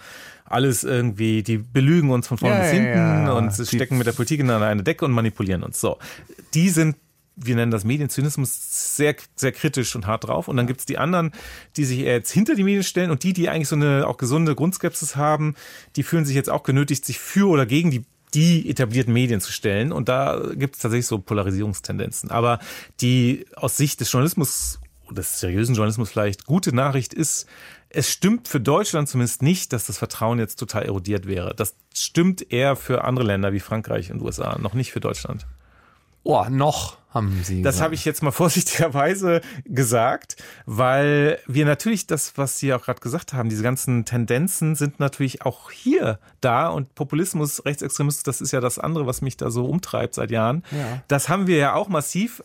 [0.49, 3.33] alles irgendwie, die belügen uns von vorne ja, bis hinten ja, ja.
[3.33, 5.81] und stecken mit der Politik in eine Decke und manipulieren uns.
[5.81, 5.99] So,
[6.55, 6.97] die sind
[7.39, 10.49] wir nennen das Medienzynismus, sehr, sehr kritisch und hart drauf.
[10.49, 11.33] Und dann gibt's die anderen,
[11.77, 14.55] die sich jetzt hinter die Medien stellen und die, die eigentlich so eine auch gesunde
[14.55, 15.55] Grundskepsis haben,
[15.97, 18.05] die fühlen sich jetzt auch genötigt, sich für oder gegen die
[18.35, 19.93] die etablierten Medien zu stellen.
[19.93, 22.31] Und da gibt es tatsächlich so Polarisierungstendenzen.
[22.31, 22.59] Aber
[23.01, 24.81] die aus Sicht des Journalismus,
[25.11, 27.47] des seriösen Journalismus vielleicht, gute Nachricht ist,
[27.97, 31.55] es stimmt für Deutschland zumindest nicht, dass das Vertrauen jetzt total erodiert wäre.
[31.55, 35.47] Das stimmt eher für andere Länder wie Frankreich und USA, noch nicht für Deutschland.
[36.23, 37.63] Oh, noch haben Sie.
[37.63, 43.01] Das habe ich jetzt mal vorsichtigerweise gesagt, weil wir natürlich das, was Sie auch gerade
[43.01, 48.53] gesagt haben, diese ganzen Tendenzen sind natürlich auch hier da und Populismus, Rechtsextremismus, das ist
[48.53, 50.65] ja das andere, was mich da so umtreibt seit Jahren.
[50.71, 51.03] Ja.
[51.09, 52.43] Das haben wir ja auch massiv,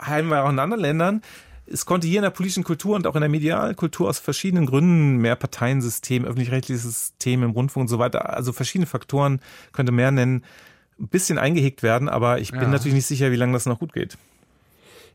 [0.00, 1.22] haben wir auch in anderen Ländern
[1.70, 4.66] es konnte hier in der politischen Kultur und auch in der medialen Kultur aus verschiedenen
[4.66, 9.40] Gründen, mehr Parteiensystem, öffentlich-rechtliches System im Rundfunk und so weiter, also verschiedene Faktoren,
[9.72, 10.44] könnte mehr nennen,
[10.98, 12.68] ein bisschen eingehegt werden, aber ich bin ja.
[12.68, 14.18] natürlich nicht sicher, wie lange das noch gut geht.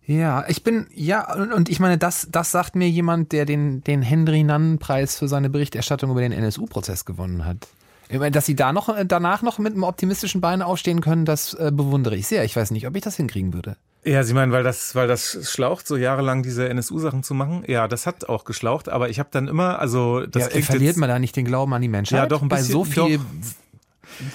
[0.05, 4.01] Ja, ich bin, ja, und ich meine, das, das sagt mir jemand, der den, den
[4.01, 7.67] Henry-Nannen-Preis für seine Berichterstattung über den NSU-Prozess gewonnen hat.
[8.09, 11.53] Ich meine, dass sie da noch, danach noch mit einem optimistischen Bein aufstehen können, das
[11.53, 12.43] äh, bewundere ich sehr.
[12.43, 13.77] Ich weiß nicht, ob ich das hinkriegen würde.
[14.05, 17.63] Ja, Sie meinen, weil das, weil das schlaucht, so jahrelang diese NSU-Sachen zu machen?
[17.67, 21.09] Ja, das hat auch geschlaucht, aber ich habe dann immer, also das ja, verliert man
[21.09, 22.19] da nicht den Glauben an die Menschheit?
[22.19, 22.67] Ja, doch ein bisschen.
[22.67, 23.25] Bei so viel doch,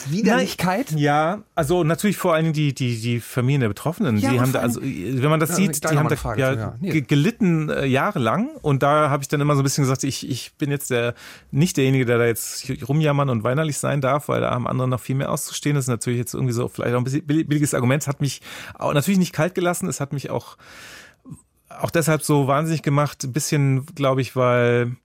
[0.09, 0.93] Widerlichkeit?
[0.93, 4.19] ja, also natürlich vor allem die, die, die Familien der Betroffenen.
[4.19, 6.53] Ja, die haben da, also, wenn man das ja, sieht, die haben da Frage, ja,
[6.55, 6.75] ja.
[6.81, 7.01] Nee.
[7.03, 8.51] gelitten äh, jahrelang.
[8.63, 11.15] Und da habe ich dann immer so ein bisschen gesagt, ich, ich bin jetzt der,
[11.51, 15.01] nicht derjenige, der da jetzt rumjammern und weinerlich sein darf, weil da haben andere noch
[15.01, 15.75] viel mehr auszustehen.
[15.75, 18.03] Das ist natürlich jetzt irgendwie so vielleicht auch ein bisschen billiges Argument.
[18.03, 18.41] Es hat mich
[18.75, 19.89] auch natürlich nicht kalt gelassen.
[19.89, 20.57] Es hat mich auch
[21.69, 24.97] auch deshalb so wahnsinnig gemacht, ein bisschen, glaube ich, weil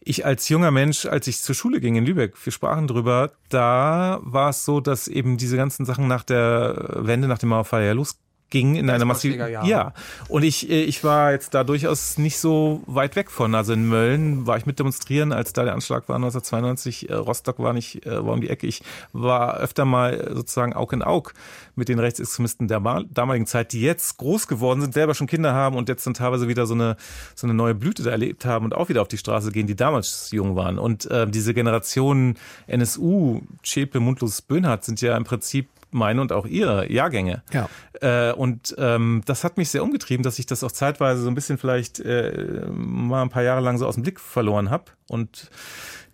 [0.00, 4.20] ich als junger Mensch, als ich zur Schule ging in Lübeck, wir sprachen drüber, da
[4.22, 7.92] war es so, dass eben diese ganzen Sachen nach der Wende, nach dem Mauerfall ja
[7.92, 8.18] los
[8.50, 9.40] ging in einer massiven.
[9.64, 9.94] Ja.
[10.28, 13.54] Und ich, äh, ich war jetzt da durchaus nicht so weit weg von.
[13.54, 17.08] Also in Mölln war ich mit demonstrieren, als da der Anschlag war 1992.
[17.08, 18.66] Äh, Rostock war nicht, äh, war um die Ecke.
[18.66, 18.82] Ich
[19.12, 21.32] war öfter mal sozusagen Aug in Aug
[21.76, 25.76] mit den Rechtsextremisten der damaligen Zeit, die jetzt groß geworden sind, selber schon Kinder haben
[25.76, 26.96] und jetzt dann teilweise wieder so eine,
[27.34, 29.76] so eine neue Blüte da erlebt haben und auch wieder auf die Straße gehen, die
[29.76, 30.78] damals jung waren.
[30.78, 32.34] Und äh, diese Generation
[32.66, 37.42] NSU, Schäpe, Mundlos, Böhnhardt sind ja im Prinzip meine und auch ihre Jahrgänge.
[37.52, 37.68] Ja.
[38.00, 41.34] Äh, und ähm, das hat mich sehr umgetrieben, dass ich das auch zeitweise so ein
[41.34, 44.84] bisschen vielleicht äh, mal ein paar Jahre lang so aus dem Blick verloren habe.
[45.08, 45.50] Und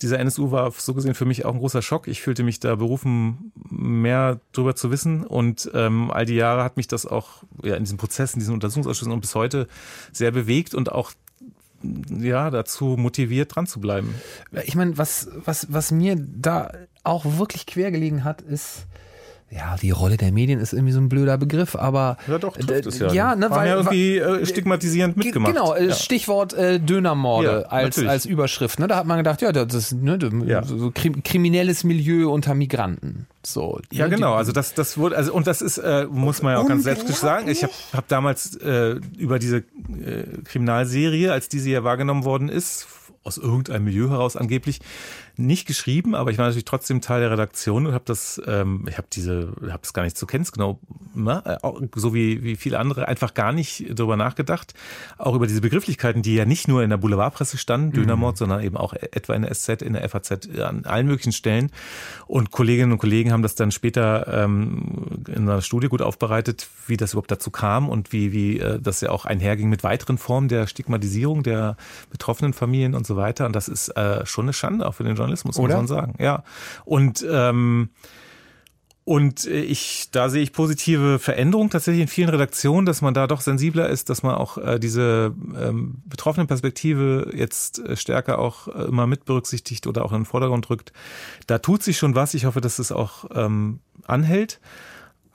[0.02, 2.08] dieser NSU war so gesehen für mich auch ein großer Schock.
[2.08, 5.24] Ich fühlte mich da berufen, mehr drüber zu wissen.
[5.24, 9.12] Und ähm, all die Jahre hat mich das auch ja, in diesen Prozessen, diesen Untersuchungsausschüssen
[9.12, 9.68] und bis heute
[10.12, 11.12] sehr bewegt und auch
[12.18, 14.14] ja, dazu motiviert, dran zu bleiben.
[14.64, 16.72] Ich meine, was, was, was mir da
[17.04, 18.86] auch wirklich quer gelegen hat, ist,
[19.50, 22.86] ja, die Rolle der Medien ist irgendwie so ein blöder Begriff, aber ja doch trifft
[22.86, 23.12] es ja.
[23.12, 25.54] ja ne, weil, ja irgendwie äh, stigmatisierend mitgemacht.
[25.54, 25.94] Genau, äh, ja.
[25.94, 28.80] Stichwort äh, Dönermorde ja, als als Überschrift.
[28.80, 30.18] Ne, da hat man gedacht, ja, das ist ne,
[30.64, 33.26] so kriminelles Milieu unter Migranten.
[33.46, 33.80] So.
[33.92, 34.34] Ja, genau.
[34.34, 37.20] Also das das wurde also und das ist äh, muss man ja auch ganz selbstkritisch
[37.20, 37.48] sagen.
[37.48, 42.88] Ich habe hab damals äh, über diese äh, Kriminalserie, als diese ja wahrgenommen worden ist,
[43.22, 44.80] aus irgendeinem Milieu heraus angeblich
[45.38, 48.96] nicht geschrieben, aber ich war natürlich trotzdem Teil der Redaktion und habe das, ähm, ich
[48.96, 50.80] habe diese, habe es gar nicht zur Kenntnis genau,
[51.14, 51.58] ne?
[51.94, 54.72] so wie wie viele andere einfach gar nicht darüber nachgedacht,
[55.18, 57.92] auch über diese Begrifflichkeiten, die ja nicht nur in der Boulevardpresse standen, mhm.
[57.92, 61.70] Dönermord, sondern eben auch etwa in der SZ, in der FAZ, an allen möglichen Stellen.
[62.26, 66.96] Und Kolleginnen und Kollegen haben das dann später ähm, in einer Studie gut aufbereitet, wie
[66.96, 70.48] das überhaupt dazu kam und wie wie äh, das ja auch einherging mit weiteren Formen
[70.48, 71.76] der Stigmatisierung der
[72.10, 73.46] betroffenen Familien und so weiter.
[73.46, 75.36] Und das ist äh, schon eine Schande auch für den Journalismus.
[75.36, 75.80] Journalismus, Oder?
[75.80, 76.14] muss man sagen.
[76.22, 76.42] Ja.
[76.84, 77.90] Und ähm,
[79.06, 83.40] und ich, da sehe ich positive Veränderungen tatsächlich in vielen Redaktionen, dass man da doch
[83.40, 88.82] sensibler ist, dass man auch äh, diese ähm, betroffene Perspektive jetzt äh, stärker auch äh,
[88.82, 90.92] immer mit berücksichtigt oder auch in den Vordergrund rückt.
[91.46, 92.34] Da tut sich schon was.
[92.34, 94.58] Ich hoffe, dass es auch ähm, anhält.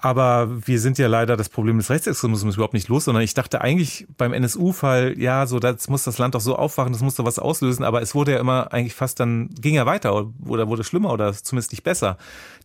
[0.04, 3.62] Aber wir sind ja leider das Problem des Rechtsextremismus überhaupt nicht los, sondern ich dachte
[3.62, 7.26] eigentlich beim NSU-Fall, ja, so, das muss das Land doch so aufwachen, das muss doch
[7.26, 10.84] was auslösen, aber es wurde ja immer eigentlich fast dann, ging ja weiter oder wurde
[10.84, 12.18] schlimmer oder zumindest nicht besser.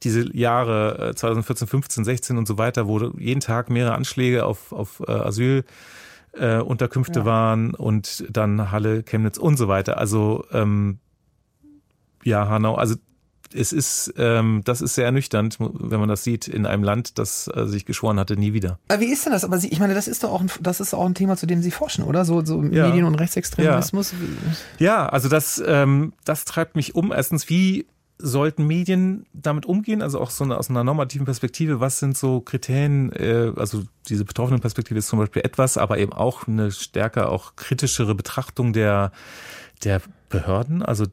[0.02, 5.02] Diese Jahre 2014, 15, 16 und so weiter, wo jeden Tag mehrere Anschläge auf, auf
[5.06, 5.64] äh, Asyl
[6.32, 7.24] äh, Unterkünfte ja.
[7.26, 9.98] waren und dann Halle, Chemnitz und so weiter.
[9.98, 11.00] Also ähm,
[12.24, 12.96] ja, Hanau, also
[13.54, 17.48] es ist, ähm, das ist sehr ernüchternd, wenn man das sieht in einem Land, das
[17.54, 18.78] äh, sich geschworen hatte, nie wieder.
[18.88, 19.44] Aber wie ist denn das?
[19.44, 21.46] Aber Sie, ich meine, das ist doch auch ein, das ist auch ein Thema, zu
[21.46, 22.24] dem Sie forschen, oder?
[22.24, 22.88] So, so ja.
[22.88, 24.14] Medien- und Rechtsextremismus?
[24.78, 27.12] Ja, ja also das, ähm, das treibt mich um.
[27.12, 27.86] Erstens, wie
[28.18, 30.02] sollten Medien damit umgehen?
[30.02, 34.24] Also auch so eine, aus einer normativen Perspektive, was sind so Kriterien, äh, also diese
[34.24, 39.12] betroffenen Perspektive ist zum Beispiel etwas, aber eben auch eine stärker auch kritischere Betrachtung der,
[39.84, 41.06] der Behörden, also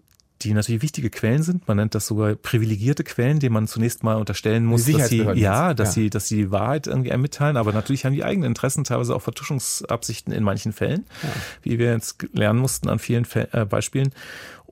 [0.43, 1.67] die natürlich wichtige Quellen sind.
[1.67, 5.73] Man nennt das sogar privilegierte Quellen, denen man zunächst mal unterstellen muss, dass sie, ja,
[5.73, 5.93] dass ja.
[5.93, 7.57] sie, dass sie die Wahrheit irgendwie einem mitteilen.
[7.57, 11.29] Aber natürlich haben die eigenen Interessen, teilweise auch Vertuschungsabsichten in manchen Fällen, ja.
[11.61, 14.11] wie wir jetzt lernen mussten an vielen Fäll äh, Beispielen.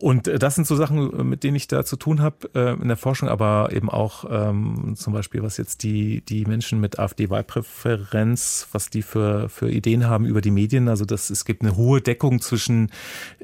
[0.02, 2.88] Und äh, das sind so Sachen, mit denen ich da zu tun habe äh, in
[2.88, 8.68] der Forschung, aber eben auch ähm, zum Beispiel, was jetzt die, die Menschen mit AfD-Wahlpräferenz,
[8.72, 10.88] was die für, für Ideen haben über die Medien.
[10.90, 12.90] Also das, es gibt eine hohe Deckung zwischen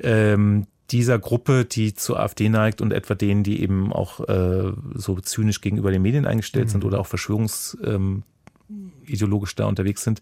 [0.01, 5.19] ähm, dieser Gruppe, die zur AfD neigt und etwa denen, die eben auch äh, so
[5.19, 6.71] zynisch gegenüber den Medien eingestellt mhm.
[6.71, 8.23] sind oder auch Verschwörungs ähm,
[9.05, 10.21] ideologisch da unterwegs sind.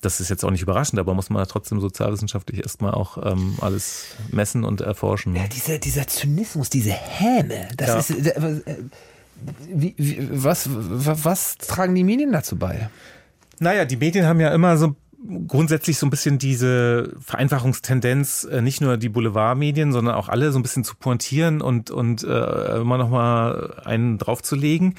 [0.00, 4.16] Das ist jetzt auch nicht überraschend, aber muss man trotzdem sozialwissenschaftlich erstmal auch ähm, alles
[4.30, 5.36] messen und erforschen.
[5.36, 8.16] Ja, dieser, dieser Zynismus, diese Häme, das ja.
[8.16, 8.26] ist.
[8.26, 8.62] Äh,
[9.68, 12.88] wie, wie, was, was, was tragen die Medien dazu bei?
[13.58, 14.94] Naja, die Medien haben ja immer so
[15.46, 20.58] grundsätzlich so ein bisschen diese Vereinfachungstendenz, äh, nicht nur die Boulevardmedien, sondern auch alle so
[20.58, 24.94] ein bisschen zu pointieren und, und äh, immer noch mal einen draufzulegen.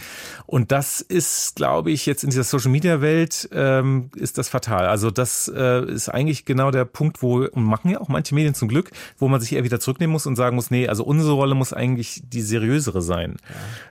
[0.45, 4.87] Und das ist, glaube ich, jetzt in dieser Social-Media-Welt ähm, ist das fatal.
[4.87, 8.53] Also das äh, ist eigentlich genau der Punkt, wo, und machen ja auch manche Medien
[8.53, 11.33] zum Glück, wo man sich eher wieder zurücknehmen muss und sagen muss, nee, also unsere
[11.33, 13.37] Rolle muss eigentlich die seriösere sein.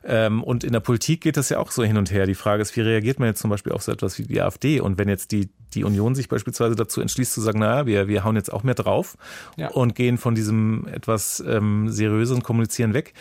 [0.04, 0.26] Ja.
[0.26, 2.26] Ähm, und in der Politik geht das ja auch so hin und her.
[2.26, 4.80] Die Frage ist, wie reagiert man jetzt zum Beispiel auf so etwas wie die AfD?
[4.80, 8.24] Und wenn jetzt die, die Union sich beispielsweise dazu entschließt zu sagen, naja, wir, wir
[8.24, 9.16] hauen jetzt auch mehr drauf
[9.56, 9.68] ja.
[9.68, 13.14] und gehen von diesem etwas ähm, seriöseren Kommunizieren weg,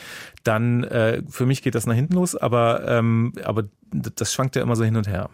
[0.44, 4.62] dann äh, für mich geht das nach hinten los, aber, ähm, aber das schwankt ja
[4.62, 5.30] immer so hin und her.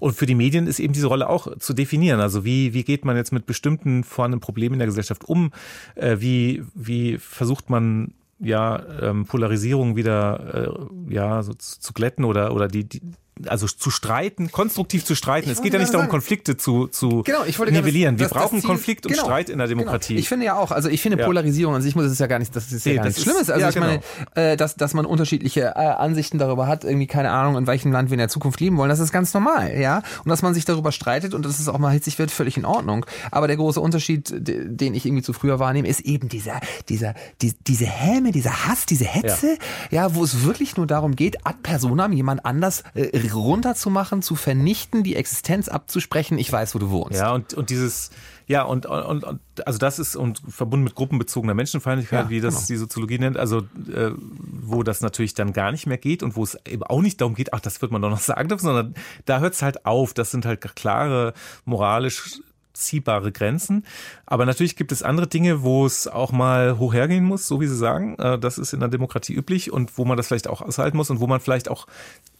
[0.00, 2.20] Und für die Medien ist eben diese Rolle auch zu definieren.
[2.20, 5.50] Also wie, wie geht man jetzt mit bestimmten vorhandenen Problemen in der Gesellschaft um?
[5.96, 10.74] Äh, wie, wie versucht man ja ähm, Polarisierung wieder
[11.08, 13.00] äh, ja so zu, zu glätten oder oder die, die
[13.46, 15.50] also zu streiten, konstruktiv zu streiten.
[15.50, 18.18] Ich es geht ja nicht darum, Konflikte zu, zu genau, nivellieren.
[18.18, 19.80] Wir das, brauchen das Ziel, Konflikt und genau, Streit in der genau.
[19.80, 20.14] Demokratie.
[20.14, 20.20] Genau.
[20.20, 21.24] Ich finde ja auch, also ich finde ja.
[21.24, 23.50] Polarisierung an sich muss es ja gar nicht, das ist ja nee, gar nichts Schlimmes.
[23.50, 23.86] Also ja, ich genau.
[23.86, 27.90] meine, äh, dass, dass man unterschiedliche äh, Ansichten darüber hat, irgendwie keine Ahnung, in welchem
[27.90, 30.02] Land wir in der Zukunft leben wollen, das ist ganz normal, ja.
[30.24, 32.64] Und dass man sich darüber streitet und dass es auch mal hitzig wird, völlig in
[32.64, 33.06] Ordnung.
[33.30, 37.54] Aber der große Unterschied, den ich irgendwie zu früher wahrnehme, ist eben dieser, dieser, die,
[37.66, 39.58] diese Häme, dieser Hass, diese Hetze,
[39.90, 40.02] ja.
[40.02, 44.34] ja, wo es wirklich nur darum geht, ad personam jemand anders äh, runterzumachen machen, zu
[44.34, 47.18] vernichten, die Existenz abzusprechen, ich weiß, wo du wohnst.
[47.18, 48.10] Ja, und, und dieses,
[48.46, 52.54] ja, und, und, und also das ist und verbunden mit gruppenbezogener Menschenfeindlichkeit, ja, wie das
[52.54, 52.66] genau.
[52.66, 56.42] die Soziologie nennt, also äh, wo das natürlich dann gar nicht mehr geht und wo
[56.42, 58.94] es eben auch nicht darum geht, ach, das wird man doch noch sagen dürfen, sondern
[59.24, 60.14] da hört es halt auf.
[60.14, 61.32] Das sind halt klare
[61.64, 62.40] moralisch
[62.72, 63.84] ziehbare Grenzen.
[64.26, 67.66] Aber natürlich gibt es andere Dinge, wo es auch mal hoch hergehen muss, so wie
[67.66, 68.16] Sie sagen.
[68.18, 71.10] Äh, das ist in der Demokratie üblich und wo man das vielleicht auch aushalten muss
[71.10, 71.86] und wo man vielleicht auch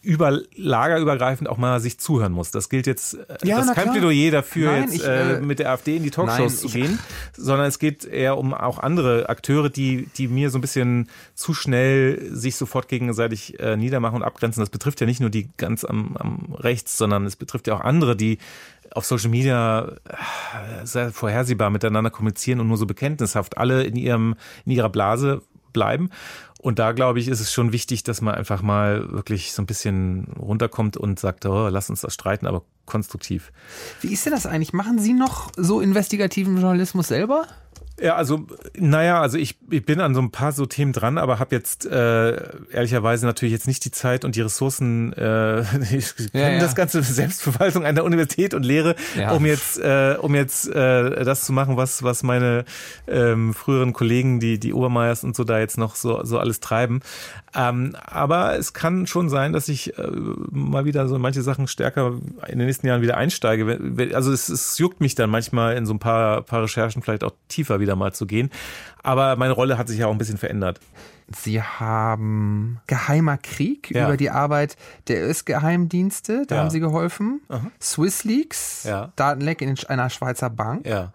[0.03, 2.51] über lagerübergreifend auch mal sich zuhören muss.
[2.51, 3.95] Das gilt jetzt, äh, ja, das ist kein klar.
[3.95, 6.67] Plädoyer dafür, Nein, jetzt ich, äh, äh, mit der AfD in die Talkshows Nein, zu
[6.67, 6.99] gehen,
[7.37, 11.53] sondern es geht eher um auch andere Akteure, die, die mir so ein bisschen zu
[11.53, 14.59] schnell sich sofort gegenseitig äh, niedermachen und abgrenzen.
[14.59, 17.81] Das betrifft ja nicht nur die ganz am, am rechts, sondern es betrifft ja auch
[17.81, 18.39] andere, die
[18.93, 24.35] auf Social Media äh, sehr vorhersehbar miteinander kommunizieren und nur so bekenntnishaft alle in ihrem
[24.65, 25.41] in ihrer Blase
[25.73, 26.09] bleiben.
[26.63, 29.65] Und da glaube ich, ist es schon wichtig, dass man einfach mal wirklich so ein
[29.65, 33.51] bisschen runterkommt und sagt, oh, lass uns das streiten, aber konstruktiv.
[33.99, 34.71] Wie ist denn das eigentlich?
[34.71, 37.47] Machen Sie noch so investigativen Journalismus selber?
[38.01, 41.37] Ja, also, naja, also ich, ich bin an so ein paar so Themen dran, aber
[41.37, 42.37] habe jetzt äh,
[42.71, 46.59] ehrlicherweise natürlich jetzt nicht die Zeit und die Ressourcen, äh, ich ja, kenne ja.
[46.59, 49.31] das ganze Selbstverwaltung an der Universität und Lehre, ja.
[49.33, 52.65] um jetzt, äh, um jetzt äh, das zu machen, was, was meine
[53.07, 57.01] ähm, früheren Kollegen, die, die Obermeiers und so da jetzt noch so, so alles treiben.
[57.55, 60.07] Ähm, aber es kann schon sein, dass ich äh,
[60.49, 62.13] mal wieder so manche Sachen stärker
[62.47, 63.79] in den nächsten Jahren wieder einsteige.
[64.15, 67.33] Also es, es juckt mich dann manchmal in so ein paar, paar Recherchen vielleicht auch
[67.49, 68.49] tiefer wieder mal zu gehen.
[69.03, 70.79] Aber meine Rolle hat sich ja auch ein bisschen verändert.
[71.35, 74.05] Sie haben Geheimer Krieg ja.
[74.05, 74.75] über die Arbeit
[75.07, 76.61] der US-Geheimdienste, da ja.
[76.61, 77.41] haben Sie geholfen.
[77.49, 77.71] Aha.
[77.81, 79.11] Swiss Leaks, ja.
[79.15, 80.85] Datenleck in einer Schweizer Bank.
[80.85, 81.13] Ja.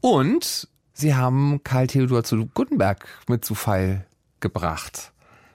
[0.00, 4.06] Und Sie haben Karl Theodor zu Gutenberg mit zu Fall
[4.40, 5.12] gebracht.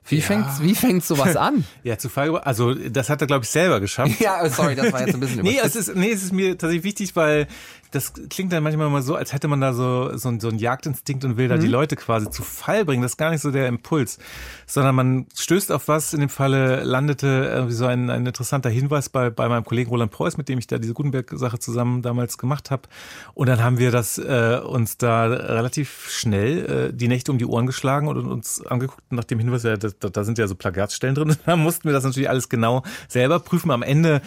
[0.09, 0.21] Wie, ja.
[0.21, 1.65] fängt, wie fängt sowas an?
[1.83, 4.19] ja, zu Fall, also das hat er, glaube ich, selber geschafft.
[4.19, 6.83] ja, sorry, das war jetzt ein bisschen nee, es ist, nee, es ist mir tatsächlich
[6.83, 7.47] wichtig, weil
[7.91, 11.23] das klingt dann manchmal mal so, als hätte man da so, so, so einen Jagdinstinkt
[11.25, 11.61] und will da mhm.
[11.61, 13.01] die Leute quasi zu Fall bringen.
[13.01, 14.17] Das ist gar nicht so der Impuls,
[14.65, 16.13] sondern man stößt auf was.
[16.13, 20.11] In dem Falle landete irgendwie so ein, ein interessanter Hinweis bei, bei meinem Kollegen Roland
[20.11, 22.83] Preuß, mit dem ich da diese Gutenberg-Sache zusammen damals gemacht habe.
[23.33, 27.45] Und dann haben wir das äh, uns da relativ schnell äh, die Nächte um die
[27.45, 31.15] Ohren geschlagen und uns angeguckt nach dem Hinweis, ja, da, da sind ja so Plagatsstellen
[31.15, 31.35] drin.
[31.47, 33.71] Da mussten wir das natürlich alles genau selber prüfen.
[33.71, 34.21] Am Ende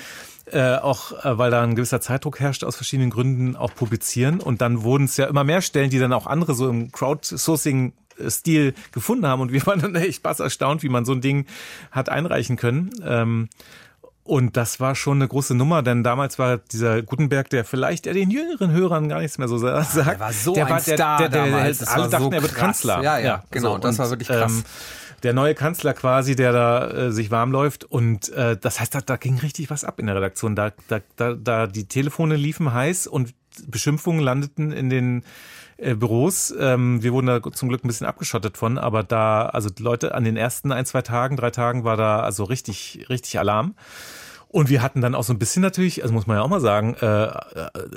[0.47, 4.41] äh, auch äh, weil da ein gewisser Zeitdruck herrscht aus verschiedenen Gründen, auch publizieren.
[4.41, 7.93] Und dann wurden es ja immer mehr Stellen, die dann auch andere so im Crowdsourcing
[8.29, 11.47] Stil gefunden haben und wir waren dann echt spaß erstaunt, wie man so ein Ding
[11.91, 12.91] hat einreichen können.
[13.05, 13.49] Ähm,
[14.23, 18.15] und das war schon eine große Nummer, denn damals war dieser Gutenberg, der vielleicht der
[18.15, 19.97] den jüngeren Hörern gar nichts mehr so sagt.
[19.97, 21.89] Der war so der ein war der, Star der, der, der, damals.
[21.89, 23.03] alle dachten, so er wird Kanzler.
[23.03, 23.73] Ja, ja, ja genau.
[23.73, 24.53] So, das war wirklich krass.
[24.53, 24.65] Ähm,
[25.23, 27.85] der neue Kanzler quasi, der da äh, sich warm läuft.
[27.85, 30.57] Und äh, das heißt, da, da ging richtig was ab in der Redaktion.
[30.57, 33.35] Da, da, da, da die Telefone liefen heiß und
[33.67, 35.25] Beschimpfungen landeten in den
[35.77, 36.55] äh, Büros.
[36.59, 40.25] Ähm, wir wurden da zum Glück ein bisschen abgeschottet von, aber da, also Leute an
[40.25, 43.75] den ersten ein, zwei Tagen, drei Tagen war da also richtig, richtig Alarm.
[44.53, 46.61] Und wir hatten dann auch so ein bisschen natürlich, also muss man ja auch mal
[46.61, 47.31] sagen, äh, äh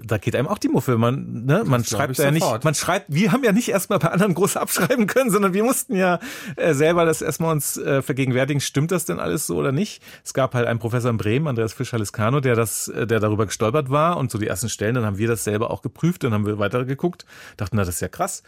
[0.04, 1.00] da geht einem auch die Muffe.
[1.00, 4.36] Man, ne, man schreibt ja nicht, man schreibt, wir haben ja nicht erstmal bei anderen
[4.36, 6.20] groß abschreiben können, sondern wir mussten ja
[6.56, 10.04] äh, selber das erstmal uns äh, vergegenwärtigen, stimmt das denn alles so oder nicht?
[10.24, 13.90] Es gab halt einen Professor in Bremen, Andreas Fischer-Liscano, der das, äh, der darüber gestolpert
[13.90, 16.46] war und so die ersten Stellen, dann haben wir das selber auch geprüft, dann haben
[16.46, 17.26] wir weiter geguckt,
[17.58, 18.44] dachten, na, das ist ja krass.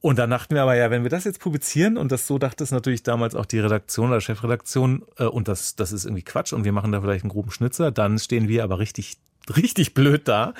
[0.00, 2.64] Und dann dachten wir aber ja, wenn wir das jetzt publizieren, und das so dachte
[2.64, 6.52] es natürlich damals auch die Redaktion oder Chefredaktion, äh, und das, das ist irgendwie Quatsch
[6.52, 9.18] und wir machen da vielleicht einen groben Schnitzer, dann stehen wir aber richtig,
[9.54, 10.54] richtig blöd da.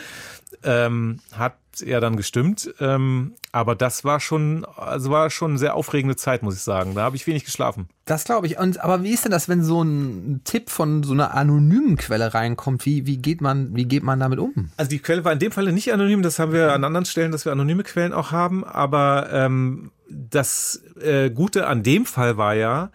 [0.62, 2.73] Ähm, hat ja dann gestimmt.
[2.81, 6.95] Ähm, aber das war schon, also war schon eine sehr aufregende Zeit, muss ich sagen.
[6.95, 7.88] Da habe ich wenig geschlafen.
[8.05, 8.59] Das glaube ich.
[8.59, 12.33] Und aber wie ist denn das, wenn so ein Tipp von so einer anonymen Quelle
[12.35, 12.87] reinkommt?
[12.87, 14.71] Wie, wie geht man, wie geht man damit um?
[14.77, 17.33] Also die Quelle war in dem Falle nicht anonym, das haben wir an anderen Stellen,
[17.33, 18.64] dass wir anonyme Quellen auch haben.
[18.64, 22.91] Aber ähm, das äh, Gute an dem Fall war ja,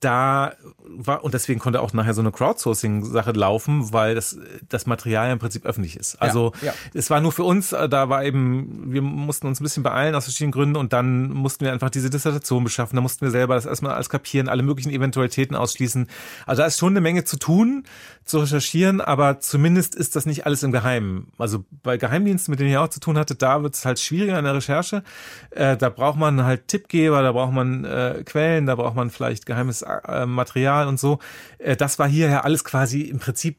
[0.00, 0.52] da
[0.96, 5.38] war, und deswegen konnte auch nachher so eine Crowdsourcing-Sache laufen, weil das, das Material im
[5.38, 6.20] Prinzip öffentlich ist.
[6.20, 6.74] Also ja, ja.
[6.94, 10.14] es war nur für uns, äh, da war eben, wir mussten uns ein bisschen beeilen
[10.14, 12.96] aus verschiedenen Gründen und dann mussten wir einfach diese Dissertation beschaffen.
[12.96, 16.08] Da mussten wir selber das erstmal alles kapieren, alle möglichen Eventualitäten ausschließen.
[16.46, 17.84] Also da ist schon eine Menge zu tun,
[18.24, 21.32] zu recherchieren, aber zumindest ist das nicht alles im Geheimen.
[21.38, 24.38] Also bei Geheimdiensten, mit denen ich auch zu tun hatte, da wird es halt schwieriger
[24.38, 25.02] in der Recherche.
[25.50, 29.46] Äh, da braucht man halt Tippgeber, da braucht man äh, Quellen, da braucht man vielleicht
[29.46, 31.18] geheimes äh, Material und so.
[31.58, 33.56] Äh, das war hier ja alles quasi im Prinzip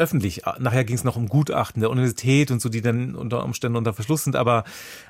[0.00, 0.42] öffentlich.
[0.58, 3.92] Nachher ging es noch um Gutachten der Universität und so, die dann unter Umständen unter
[3.92, 4.34] Verschluss sind.
[4.36, 4.64] Aber,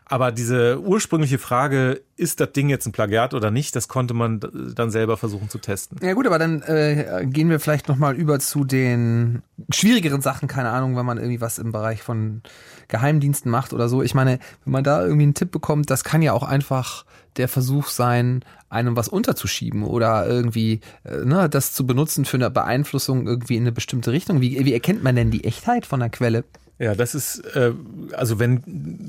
[0.04, 4.40] aber diese ursprüngliche Frage, ist das Ding jetzt ein Plagiat oder nicht, das konnte man
[4.74, 5.98] dann selber versuchen zu testen.
[6.02, 10.70] Ja gut, aber dann äh, gehen wir vielleicht nochmal über zu den schwierigeren Sachen, keine
[10.70, 12.42] Ahnung, wenn man irgendwie was im Bereich von
[12.88, 14.02] Geheimdiensten macht oder so.
[14.02, 17.04] Ich meine, wenn man da irgendwie einen Tipp bekommt, das kann ja auch einfach
[17.40, 22.50] der Versuch sein, einem was unterzuschieben oder irgendwie äh, ne, das zu benutzen für eine
[22.50, 24.40] Beeinflussung irgendwie in eine bestimmte Richtung.
[24.40, 26.44] Wie, wie erkennt man denn die Echtheit von der Quelle?
[26.78, 27.72] Ja, das ist, äh,
[28.12, 28.62] also wenn,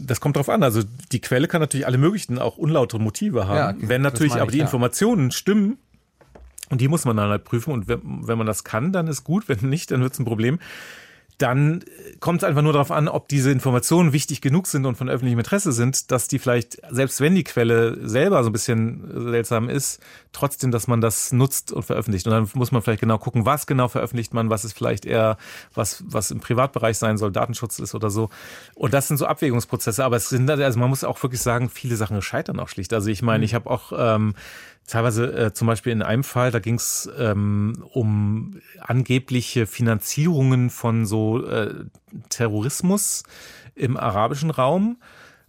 [0.06, 0.64] das kommt drauf an.
[0.64, 3.80] Also die Quelle kann natürlich alle möglichen, auch unlautere Motive haben.
[3.82, 4.66] Ja, wenn natürlich aber die ja.
[4.66, 5.78] Informationen stimmen,
[6.70, 7.74] und die muss man dann halt prüfen.
[7.74, 9.50] Und wenn, wenn man das kann, dann ist gut.
[9.50, 10.58] Wenn nicht, dann wird es ein Problem
[11.42, 11.84] dann
[12.20, 15.40] kommt es einfach nur darauf an, ob diese Informationen wichtig genug sind und von öffentlichem
[15.40, 20.02] Interesse sind, dass die vielleicht, selbst wenn die Quelle selber so ein bisschen seltsam ist,
[20.32, 22.28] trotzdem, dass man das nutzt und veröffentlicht.
[22.28, 25.38] Und dann muss man vielleicht genau gucken, was genau veröffentlicht man, was ist vielleicht eher
[25.74, 28.30] was, was im Privatbereich sein soll, Datenschutz ist oder so.
[28.76, 30.06] Und das sind so Abwägungsprozesse.
[30.06, 32.94] Aber es sind, also man muss auch wirklich sagen, viele Sachen scheitern auch schlicht.
[32.94, 33.46] Also ich meine, mhm.
[33.46, 34.36] ich habe auch ähm,
[34.88, 41.06] Teilweise äh, zum Beispiel in einem Fall, da ging es ähm, um angebliche Finanzierungen von
[41.06, 41.86] so äh,
[42.30, 43.24] Terrorismus
[43.76, 44.98] im arabischen Raum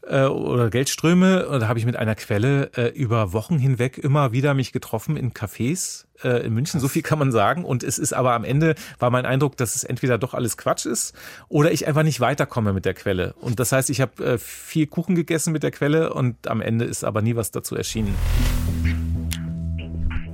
[0.03, 1.49] äh, oder Geldströme.
[1.49, 5.16] Und da habe ich mit einer Quelle äh, über Wochen hinweg immer wieder mich getroffen
[5.16, 6.80] in Cafés äh, in München.
[6.80, 7.64] So viel kann man sagen.
[7.64, 10.87] Und es ist aber am Ende war mein Eindruck, dass es entweder doch alles Quatsch
[10.87, 11.14] ist
[11.49, 13.35] oder ich einfach nicht weiterkomme mit der Quelle.
[13.41, 16.85] Und das heißt, ich habe äh, viel Kuchen gegessen mit der Quelle und am Ende
[16.85, 18.14] ist aber nie was dazu erschienen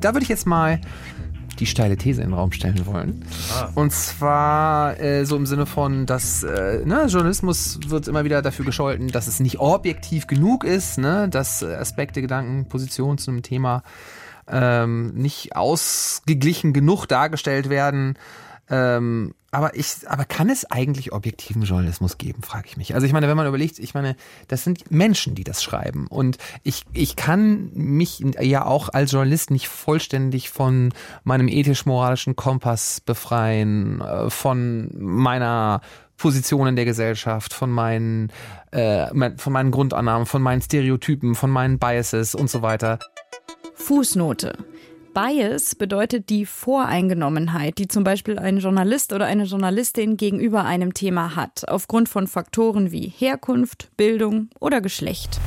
[0.00, 0.80] da würde ich jetzt mal
[1.58, 3.24] die steile These in den Raum stellen wollen.
[3.52, 3.70] Ah.
[3.74, 8.64] Und zwar äh, so im Sinne von, dass äh, ne, Journalismus wird immer wieder dafür
[8.64, 13.82] gescholten, dass es nicht objektiv genug ist, ne, dass Aspekte, Gedanken, Positionen zu einem Thema
[14.48, 18.14] ähm, nicht ausgeglichen genug dargestellt werden.
[18.70, 22.94] Ähm, aber ich, aber kann es eigentlich objektiven Journalismus geben, frage ich mich.
[22.94, 24.14] Also ich meine, wenn man überlegt, ich meine,
[24.46, 26.06] das sind Menschen, die das schreiben.
[26.06, 30.92] Und ich, ich kann mich ja auch als Journalist nicht vollständig von
[31.24, 35.80] meinem ethisch-moralischen Kompass befreien, äh, von meiner
[36.18, 38.30] Position in der Gesellschaft, von meinen,
[38.72, 42.98] äh, von meinen Grundannahmen, von meinen Stereotypen, von meinen Biases und so weiter.
[43.76, 44.58] Fußnote.
[45.14, 51.34] Bias bedeutet die Voreingenommenheit, die zum Beispiel ein Journalist oder eine Journalistin gegenüber einem Thema
[51.34, 55.40] hat, aufgrund von Faktoren wie Herkunft, Bildung oder Geschlecht.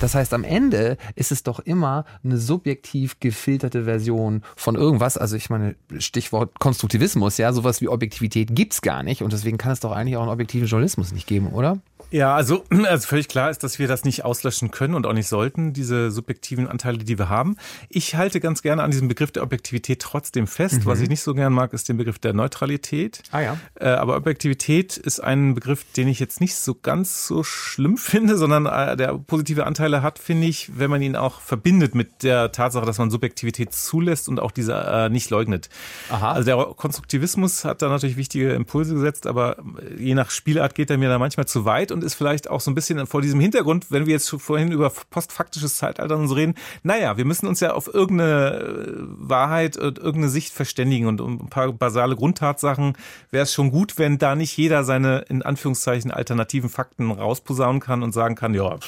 [0.00, 5.16] Das heißt, am Ende ist es doch immer eine subjektiv gefilterte Version von irgendwas.
[5.16, 9.72] Also ich meine, Stichwort Konstruktivismus, ja, sowas wie Objektivität gibt's gar nicht und deswegen kann
[9.72, 11.78] es doch eigentlich auch einen objektiven Journalismus nicht geben, oder?
[12.10, 15.28] Ja, also, also völlig klar ist, dass wir das nicht auslöschen können und auch nicht
[15.28, 17.56] sollten, diese subjektiven Anteile, die wir haben.
[17.88, 20.80] Ich halte ganz gerne an diesem Begriff der Objektivität trotzdem fest.
[20.80, 20.86] Mhm.
[20.86, 23.22] Was ich nicht so gern mag, ist den Begriff der Neutralität.
[23.32, 23.56] Ah ja.
[23.74, 28.36] Äh, aber Objektivität ist ein Begriff, den ich jetzt nicht so ganz so schlimm finde,
[28.36, 32.52] sondern äh, der positive Anteile hat, finde ich, wenn man ihn auch verbindet mit der
[32.52, 35.68] Tatsache, dass man Subjektivität zulässt und auch diese äh, nicht leugnet.
[36.10, 36.32] Aha.
[36.32, 39.56] Also der Konstruktivismus hat da natürlich wichtige Impulse gesetzt, aber
[39.98, 42.70] je nach Spielart geht er mir da manchmal zu weit und ist vielleicht auch so
[42.70, 47.16] ein bisschen vor diesem Hintergrund, wenn wir jetzt vorhin über postfaktisches Zeitalter uns reden, naja,
[47.16, 51.48] wir müssen uns ja auf irgendeine äh, Wahrheit und irgendeine Sicht verständigen und um ein
[51.48, 52.96] paar basale Grundtatsachen
[53.30, 58.02] wäre es schon gut, wenn da nicht jeder seine in Anführungszeichen alternativen Fakten rausposaunen kann
[58.02, 58.78] und sagen kann, ja,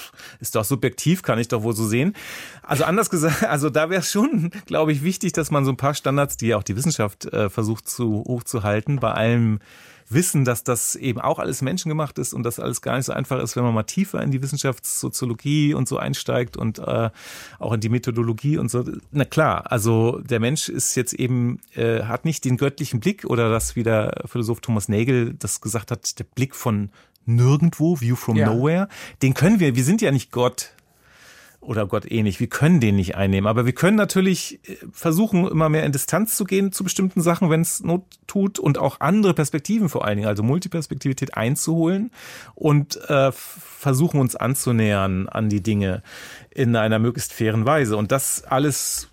[0.41, 2.15] ist doch subjektiv, kann ich doch wohl so sehen.
[2.63, 5.77] Also anders gesagt, also da wäre es schon, glaube ich, wichtig, dass man so ein
[5.77, 9.61] paar Standards, die ja auch die Wissenschaft äh, versucht zu hochzuhalten, bei allem
[10.11, 13.41] wissen, dass das eben auch alles menschengemacht ist und dass alles gar nicht so einfach
[13.43, 17.11] ist, wenn man mal tiefer in die Wissenschaftssoziologie und so einsteigt und äh,
[17.59, 18.85] auch in die Methodologie und so.
[19.11, 23.51] Na klar, also der Mensch ist jetzt eben, äh, hat nicht den göttlichen Blick oder
[23.51, 26.91] das, wie der Philosoph Thomas Nagel das gesagt hat, der Blick von
[27.27, 28.53] nirgendwo, View from ja.
[28.53, 28.89] Nowhere.
[29.23, 30.73] Den können wir, wir sind ja nicht Gott,
[31.61, 32.41] oder Gott ähnlich.
[32.41, 33.47] Wir können den nicht einnehmen.
[33.47, 37.51] Aber wir können natürlich äh, versuchen, immer mehr in Distanz zu gehen zu bestimmten Sachen,
[37.51, 42.11] wenn es Not tut und auch andere Perspektiven vor allen Dingen, also Multiperspektivität einzuholen
[42.55, 46.03] und äh, versuchen uns anzunähern an die Dinge
[46.51, 47.97] in einer möglichst fairen Weise.
[47.97, 49.09] Und das alles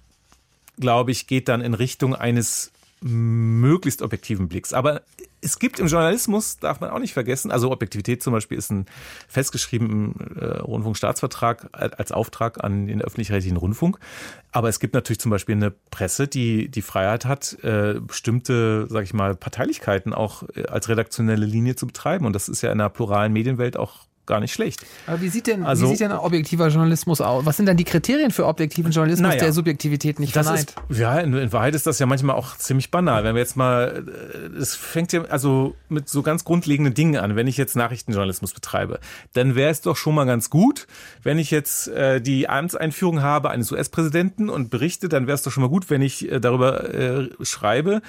[0.79, 2.71] glaube ich, geht dann in Richtung eines
[3.01, 4.73] möglichst objektiven Blicks.
[4.73, 5.01] Aber
[5.45, 8.87] es gibt im Journalismus, darf man auch nicht vergessen, also Objektivität zum Beispiel ist ein
[9.27, 13.99] festgeschriebener äh, Rundfunkstaatsvertrag als Auftrag an den öffentlich-rechtlichen Rundfunk.
[14.51, 19.03] Aber es gibt natürlich zum Beispiel eine Presse, die die Freiheit hat, äh, bestimmte, sag
[19.03, 22.25] ich mal, Parteilichkeiten auch äh, als redaktionelle Linie zu betreiben.
[22.25, 24.85] Und das ist ja in einer pluralen Medienwelt auch gar nicht schlecht.
[25.07, 27.45] Aber wie sieht denn, also, wie sieht denn objektiver Journalismus aus?
[27.45, 30.75] Was sind denn die Kriterien für objektiven Journalismus, naja, der Subjektivität nicht das verneint?
[30.89, 33.23] Ist, ja, in, in, Wahrheit ist das ja manchmal auch ziemlich banal.
[33.23, 37.35] Wenn wir jetzt mal, äh, es fängt ja also mit so ganz grundlegenden Dingen an.
[37.35, 38.99] Wenn ich jetzt Nachrichtenjournalismus betreibe,
[39.33, 40.87] dann wäre es doch schon mal ganz gut,
[41.23, 45.51] wenn ich jetzt äh, die Amtseinführung habe eines US-Präsidenten und berichte, dann wäre es doch
[45.51, 48.01] schon mal gut, wenn ich äh, darüber äh, schreibe,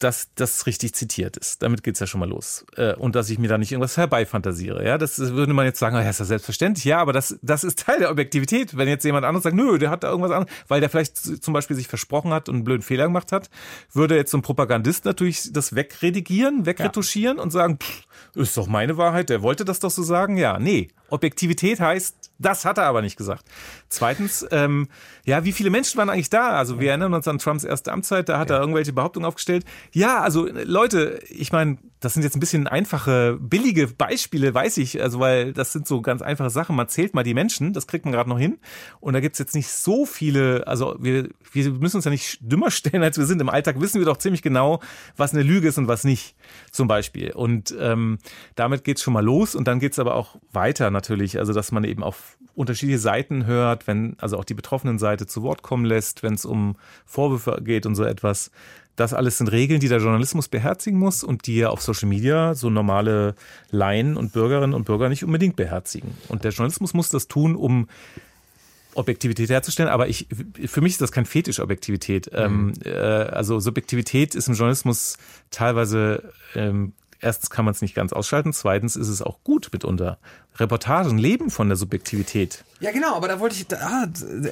[0.00, 1.62] dass das richtig zitiert ist.
[1.62, 2.66] Damit geht's ja schon mal los.
[2.76, 4.84] Äh, und dass ich mir da nicht irgendwas herbeifantasiere.
[4.84, 6.84] Ja, das würde man jetzt sagen, ja, ist ja selbstverständlich.
[6.84, 8.76] Ja, aber das, das ist Teil der Objektivität.
[8.76, 11.54] Wenn jetzt jemand anderes sagt, nö, der hat da irgendwas anderes, weil der vielleicht zum
[11.54, 13.50] Beispiel sich versprochen hat und einen blöden Fehler gemacht hat,
[13.92, 17.42] würde jetzt so ein Propagandist natürlich das wegredigieren, wegretuschieren ja.
[17.42, 18.02] und sagen, pff,
[18.34, 20.36] ist doch meine Wahrheit, der wollte das doch so sagen.
[20.36, 20.88] Ja, nee.
[21.10, 23.44] Objektivität heißt, das hat er aber nicht gesagt.
[23.88, 24.88] Zweitens, ähm,
[25.24, 26.50] ja, wie viele Menschen waren eigentlich da?
[26.50, 28.56] Also wir erinnern uns an Trumps erste Amtszeit, da hat ja.
[28.56, 29.64] er irgendwelche Behauptungen aufgestellt.
[29.92, 35.00] Ja, also Leute, ich meine, das sind jetzt ein bisschen einfache, billige Beispiele, weiß ich,
[35.00, 36.76] also weil das sind so ganz einfache Sachen.
[36.76, 38.58] Man zählt mal die Menschen, das kriegt man gerade noch hin.
[39.00, 42.70] Und da gibt's jetzt nicht so viele, also wir, wir müssen uns ja nicht dümmer
[42.70, 43.40] stellen, als wir sind.
[43.40, 44.80] Im Alltag wissen wir doch ziemlich genau,
[45.16, 46.36] was eine Lüge ist und was nicht,
[46.70, 47.32] zum Beispiel.
[47.32, 48.18] Und ähm,
[48.54, 51.38] damit geht's schon mal los und dann geht's aber auch weiter natürlich.
[51.38, 55.42] Also dass man eben auf unterschiedliche Seiten hört, wenn also auch die betroffenen Seite zu
[55.42, 58.50] Wort kommen lässt, wenn es um Vorwürfe geht und so etwas.
[58.96, 62.54] Das alles sind Regeln, die der Journalismus beherzigen muss und die ja auf Social Media
[62.54, 63.34] so normale
[63.70, 66.16] Laien und Bürgerinnen und Bürger nicht unbedingt beherzigen.
[66.28, 67.88] Und der Journalismus muss das tun, um
[68.94, 70.28] Objektivität herzustellen, aber ich,
[70.66, 72.30] für mich ist das kein Fetisch Objektivität.
[72.32, 72.38] Mhm.
[72.38, 75.16] Ähm, äh, also Subjektivität ist im Journalismus
[75.50, 76.92] teilweise ähm,
[77.24, 80.18] erstens kann man es nicht ganz ausschalten, zweitens ist es auch gut mitunter.
[80.56, 82.64] Reportagen leben von der Subjektivität.
[82.80, 84.06] Ja, genau, aber da wollte ich, ah,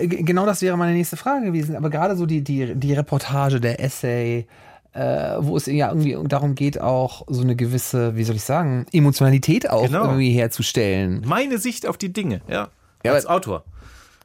[0.08, 1.76] genau das wäre meine nächste Frage gewesen.
[1.76, 4.46] Aber gerade so die, die, die Reportage, der Essay,
[4.94, 8.86] äh, wo es ja irgendwie darum geht, auch so eine gewisse, wie soll ich sagen,
[8.92, 10.04] Emotionalität auch genau.
[10.04, 11.22] irgendwie herzustellen.
[11.26, 12.68] Meine Sicht auf die Dinge, ja.
[13.04, 13.64] ja als Autor.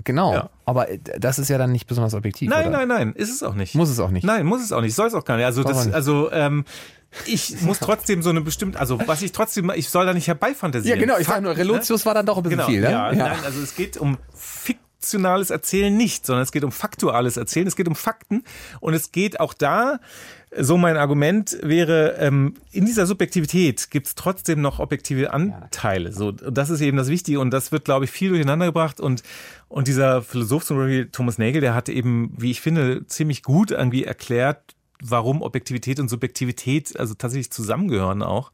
[0.08, 0.50] Genau, ja.
[0.64, 0.88] aber
[1.20, 2.50] das ist ja dann nicht besonders objektiv.
[2.50, 2.78] Nein, oder?
[2.78, 3.76] nein, nein, ist es auch nicht.
[3.76, 4.24] Muss es auch nicht.
[4.24, 5.46] Nein, muss es auch nicht, soll es auch gar nicht.
[5.46, 6.64] Also, das, also ähm,
[7.26, 10.98] ich muss trotzdem so eine bestimmte, also was ich trotzdem, ich soll da nicht herbeifantasieren.
[10.98, 12.06] Ja, genau, ich sage nur, Relotius ne?
[12.06, 12.90] war dann doch ein bisschen genau, viel, ne?
[12.90, 17.36] Ja, ja, nein, also es geht um fiktionales Erzählen nicht, sondern es geht um faktuales
[17.36, 18.46] Erzählen, es geht um Fakten
[18.80, 20.00] und es geht auch da,
[20.56, 26.14] so mein Argument wäre, ähm, in dieser Subjektivität gibt es trotzdem noch objektive Anteile.
[26.14, 29.24] So, das ist eben das Wichtige und das wird, glaube ich, viel durcheinander gebracht und
[29.70, 33.72] und dieser Philosoph zum Beispiel Thomas Nagel, der hat eben, wie ich finde, ziemlich gut
[33.72, 38.52] irgendwie erklärt, warum Objektivität und Subjektivität also tatsächlich zusammengehören auch.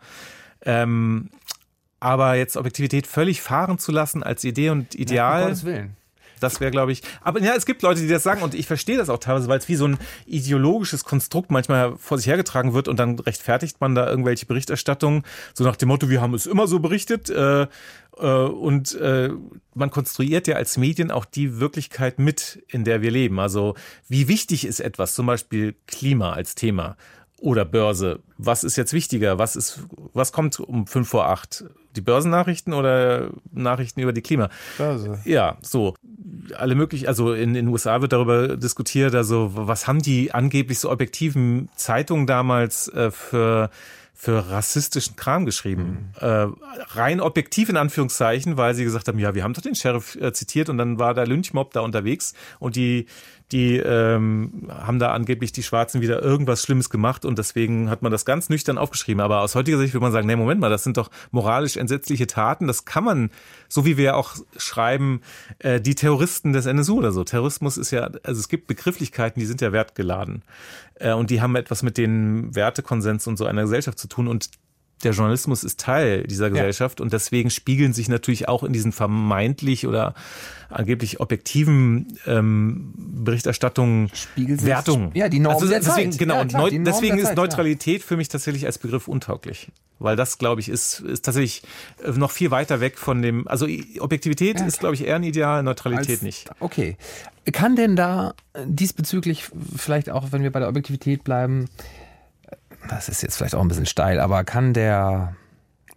[0.62, 1.30] Ähm,
[2.00, 5.16] aber jetzt Objektivität völlig fahren zu lassen als Idee und Ideal.
[5.16, 5.96] Ja, um Gottes Willen.
[6.44, 7.02] Das wäre, glaube ich.
[7.22, 9.60] Aber ja, es gibt Leute, die das sagen und ich verstehe das auch teilweise, weil
[9.60, 13.96] es wie so ein ideologisches Konstrukt manchmal vor sich hergetragen wird und dann rechtfertigt man
[13.96, 15.24] da irgendwelche Berichterstattungen,
[15.54, 17.30] so nach dem Motto, wir haben es immer so berichtet.
[17.30, 17.68] Äh,
[18.18, 19.30] äh, und äh,
[19.74, 23.40] man konstruiert ja als Medien auch die Wirklichkeit mit, in der wir leben.
[23.40, 23.76] Also
[24.08, 26.98] wie wichtig ist etwas, zum Beispiel Klima als Thema
[27.44, 28.20] oder Börse?
[28.38, 29.38] Was ist jetzt wichtiger?
[29.38, 29.84] Was ist,
[30.14, 31.66] was kommt um fünf vor acht?
[31.96, 34.50] Die Börsennachrichten oder Nachrichten über die Klima?
[34.78, 35.20] Börse.
[35.26, 35.94] Ja, so
[36.56, 40.90] alle möglichen, also in den USA wird darüber diskutiert, also was haben die angeblich so
[40.90, 43.70] objektiven Zeitungen damals äh, für
[44.16, 46.14] für rassistischen Kram geschrieben.
[46.22, 46.28] Mhm.
[46.28, 46.48] Äh,
[46.94, 50.32] rein objektiv in Anführungszeichen, weil sie gesagt haben, ja, wir haben doch den Sheriff äh,
[50.32, 53.08] zitiert und dann war der Lynchmob da unterwegs und die
[53.54, 58.12] die ähm, haben da angeblich die Schwarzen wieder irgendwas Schlimmes gemacht und deswegen hat man
[58.12, 59.22] das ganz nüchtern aufgeschrieben.
[59.22, 62.26] Aber aus heutiger Sicht würde man sagen, nee, Moment mal, das sind doch moralisch entsetzliche
[62.26, 62.66] Taten.
[62.66, 63.30] Das kann man,
[63.70, 65.22] so wie wir auch schreiben,
[65.60, 67.24] äh, die Terroristen des NSU oder so.
[67.24, 70.44] Terrorismus ist ja, also es gibt Begrifflichkeiten, die sind ja wertgeladen.
[70.96, 74.28] Äh, und die haben etwas mit den Wertekonsens und so einer Gesellschaft zu tun.
[74.28, 74.50] Und
[75.04, 77.04] der Journalismus ist Teil dieser Gesellschaft ja.
[77.04, 80.14] und deswegen spiegeln sich natürlich auch in diesen vermeintlich oder
[80.70, 85.12] angeblich objektiven ähm, Berichterstattungen Wertungen.
[85.14, 86.18] Ja, die Norm also deswegen.
[86.18, 88.08] Genau, ja, klar, deswegen ist Zeit, Neutralität ja.
[88.08, 89.72] für mich tatsächlich als Begriff untauglich.
[90.00, 91.62] Weil das, glaube ich, ist, ist tatsächlich
[92.04, 93.68] äh, noch viel weiter weg von dem, also
[94.00, 96.50] Objektivität ja, ist, glaube ich, eher ein Ideal, Neutralität als, nicht.
[96.60, 96.98] Okay.
[97.52, 98.34] Kann denn da
[98.66, 99.46] diesbezüglich,
[99.76, 101.70] vielleicht auch, wenn wir bei der Objektivität bleiben,
[102.90, 105.36] das ist jetzt vielleicht auch ein bisschen steil, aber kann der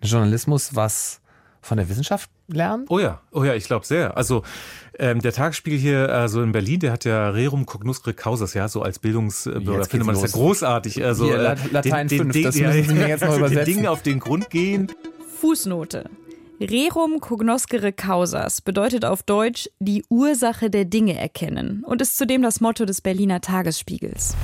[0.02, 1.20] Journalismus was
[1.60, 2.86] von der Wissenschaft lernen?
[2.88, 4.16] Oh ja, oh ja, ich glaube sehr.
[4.16, 4.42] Also
[4.98, 8.82] ähm, der Tagesspiegel hier, also in Berlin, der hat ja Rerum cognoscere causas, ja, so
[8.82, 11.04] als Bildungsbürger findet man das ja großartig.
[11.04, 13.64] Also hier, äh, Latein den, 5, den, das den, müssen Sie mir jetzt noch übersetzen.
[13.64, 14.92] Den Dingen auf den Grund gehen.
[15.40, 16.08] Fußnote.
[16.60, 22.60] Rerum cognoscere causas bedeutet auf Deutsch die Ursache der Dinge erkennen und ist zudem das
[22.60, 24.34] Motto des Berliner Tagesspiegels.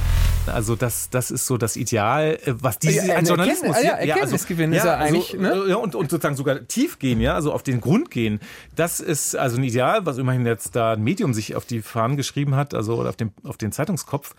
[0.47, 3.95] Also das, das ist so das Ideal, äh, was diese Ja, ein Journalismus Erkenntnis- ja,
[3.95, 5.53] also, Erkenntnisgewinn ist ja eigentlich, ne?
[5.53, 8.41] äh, ja, und, und sozusagen sogar tief gehen, ja, also auf den Grund gehen.
[8.75, 12.17] Das ist also ein Ideal, was immerhin jetzt da ein Medium sich auf die Fahnen
[12.17, 14.35] geschrieben hat, also oder auf den, auf den Zeitungskopf.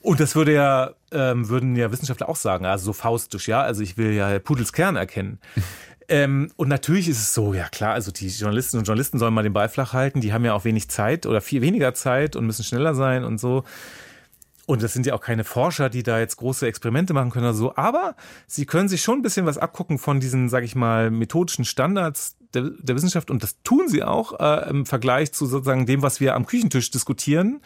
[0.00, 3.82] Und das würde ja, ähm, würden ja Wissenschaftler auch sagen, also so faustisch, ja, also
[3.82, 5.40] ich will ja Pudels Kern erkennen.
[6.08, 9.42] Ähm, und natürlich ist es so, ja klar, also die Journalistinnen und Journalisten sollen mal
[9.42, 12.46] den Ball flach halten, die haben ja auch wenig Zeit oder viel weniger Zeit und
[12.46, 13.64] müssen schneller sein und so.
[14.66, 17.54] Und das sind ja auch keine Forscher, die da jetzt große Experimente machen können oder
[17.54, 17.74] so.
[17.76, 21.64] Aber sie können sich schon ein bisschen was abgucken von diesen, sag ich mal, methodischen
[21.64, 23.30] Standards der, der Wissenschaft.
[23.30, 26.90] Und das tun sie auch äh, im Vergleich zu sozusagen dem, was wir am Küchentisch
[26.90, 27.62] diskutieren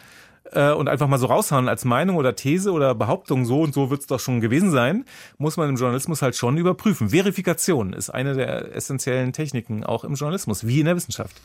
[0.51, 3.89] äh, und einfach mal so raushauen als Meinung oder These oder Behauptung, so und so
[3.89, 5.05] wird es doch schon gewesen sein,
[5.37, 7.09] muss man im Journalismus halt schon überprüfen.
[7.09, 11.35] Verifikation ist eine der essentiellen Techniken auch im Journalismus, wie in der Wissenschaft.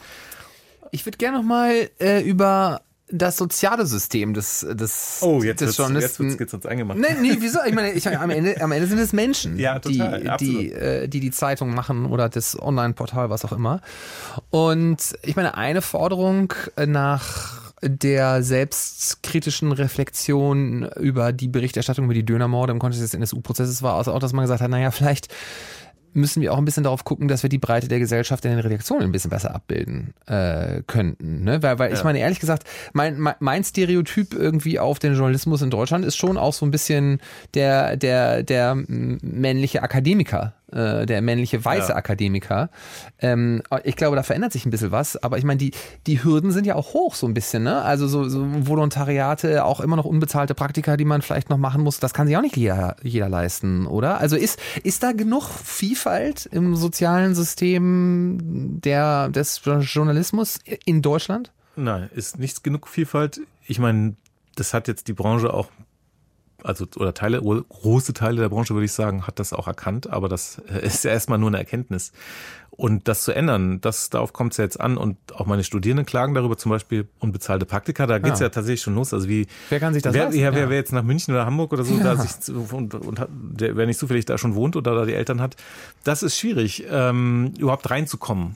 [0.90, 2.80] Ich würde gerne noch mal äh, über
[3.10, 6.38] das soziale System des, des, Oh, jetzt des wird's, jetzt Journalisten.
[6.38, 6.98] wird's, uns eingemacht.
[6.98, 7.58] Nee, nee, wieso?
[7.66, 10.60] Ich meine, ich, am, Ende, am Ende sind es Menschen, Ja, total, die, absolut.
[10.60, 13.80] die, äh, die die Zeitung machen oder das Online-Portal, was auch immer.
[14.50, 16.52] Und ich meine, eine Forderung
[16.86, 23.94] nach der selbstkritischen Reflexion über die Berichterstattung über die Dönermorde im Kontext des NSU-Prozesses war
[23.94, 25.28] also auch, dass man gesagt hat, naja, vielleicht
[26.14, 28.60] müssen wir auch ein bisschen darauf gucken, dass wir die Breite der Gesellschaft in den
[28.60, 31.44] Redaktionen ein bisschen besser abbilden äh, könnten.
[31.44, 31.62] Ne?
[31.62, 32.04] Weil, weil ich Ja.
[32.04, 36.54] meine, ehrlich gesagt, mein, mein, Stereotyp irgendwie auf den Journalismus in Deutschland ist schon auch
[36.54, 37.20] so ein bisschen
[37.54, 41.96] der, der, der männliche Akademiker, äh, der männliche weiße Ja.
[41.96, 42.70] Akademiker.
[43.18, 45.72] Ähm, ich glaube, da verändert sich ein bisschen was, aber ich meine, die,
[46.06, 47.82] die Hürden sind ja auch hoch so ein bisschen, ne?
[47.82, 52.00] Also so, so Volontariate, auch immer noch unbezahlte Praktika, die man vielleicht noch machen muss,
[52.00, 54.18] das kann sich auch nicht jeder, jeder leisten, oder?
[54.18, 61.52] Also ist, ist da genug Vielfalt im sozialen System der, des Journalismus in Deutschland?
[61.76, 63.40] Nein, ist nicht genug Vielfalt.
[63.66, 64.16] Ich meine,
[64.56, 65.68] das hat jetzt die Branche auch,
[66.64, 70.28] also oder Teile, große Teile der Branche würde ich sagen, hat das auch erkannt, aber
[70.28, 72.12] das ist ja erstmal nur eine Erkenntnis.
[72.70, 76.06] Und das zu ändern, das, darauf kommt es ja jetzt an und auch meine Studierenden
[76.06, 78.46] klagen darüber, zum Beispiel unbezahlte Praktika, da geht's Ja.
[78.46, 78.50] ja.
[78.50, 79.12] tatsächlich schon los.
[79.12, 80.38] Also wie Wer kann sich das wer, leisten?
[80.40, 80.70] ja, wer, Ja.
[80.70, 82.14] wer jetzt nach München oder Hamburg oder so, Ja.
[82.14, 85.40] da sich und, und der, wer nicht zufällig da schon wohnt oder da die Eltern
[85.40, 85.56] hat,
[86.04, 88.54] das ist schwierig, ähm, überhaupt reinzukommen.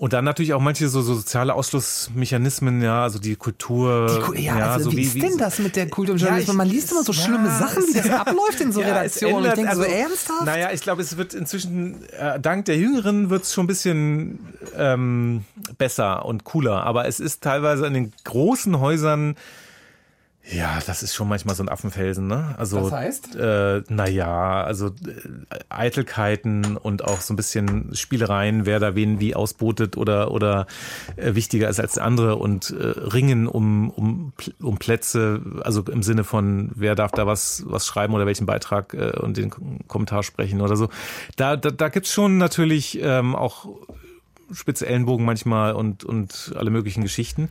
[0.00, 4.06] Und dann natürlich auch manche so, so soziale Ausschlussmechanismen, ja, also die Kultur.
[4.14, 6.54] Die Ku- ja, also so wie, ist denn das mit der Kultur im Journalismus?
[6.54, 8.20] ich- Man liest immer so schlimme ja, Sachen, wie das ja.
[8.20, 9.46] abläuft in so Ja, Redaktionen.
[9.46, 10.44] Ich denke so, also, ernsthaft?
[10.44, 14.38] Naja, ich glaube, es wird inzwischen, äh, dank der Jüngeren wird es schon ein bisschen
[14.76, 15.44] ähm,
[15.78, 16.84] besser und cooler.
[16.84, 19.34] Aber es ist teilweise in den großen Häusern,
[20.50, 22.54] ja, das ist schon manchmal so ein Affenfelsen, ne?
[22.56, 23.36] Also, Was heißt?
[23.36, 24.92] Äh, naja, also äh,
[25.68, 30.66] Eitelkeiten und auch so ein bisschen Spielereien, wer da wen wie ausbotet oder, oder
[31.16, 34.32] äh, wichtiger ist als der andere und äh, Ringen um, um,
[34.62, 38.94] um Plätze, also im Sinne von, wer darf da was, was schreiben oder welchen Beitrag
[38.94, 39.50] äh, und den
[39.86, 40.88] Kommentar sprechen oder so.
[41.36, 43.66] Da, da, da gibt's schon natürlich ähm, auch
[44.52, 47.48] spitze Ellenbogen manchmal und, und alle möglichen Geschichten.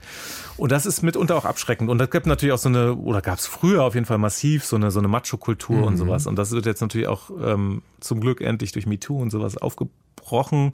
[0.58, 1.90] Und das ist mitunter auch abschreckend.
[1.90, 4.66] Und das gibt natürlich auch so eine, oder gab es früher auf jeden Fall massiv,
[4.66, 6.28] so eine, so eine Macho-Kultur und sowas.
[6.28, 10.72] Und das wird jetzt natürlich auch ähm, zum Glück endlich durch MeToo und sowas aufgebrochen.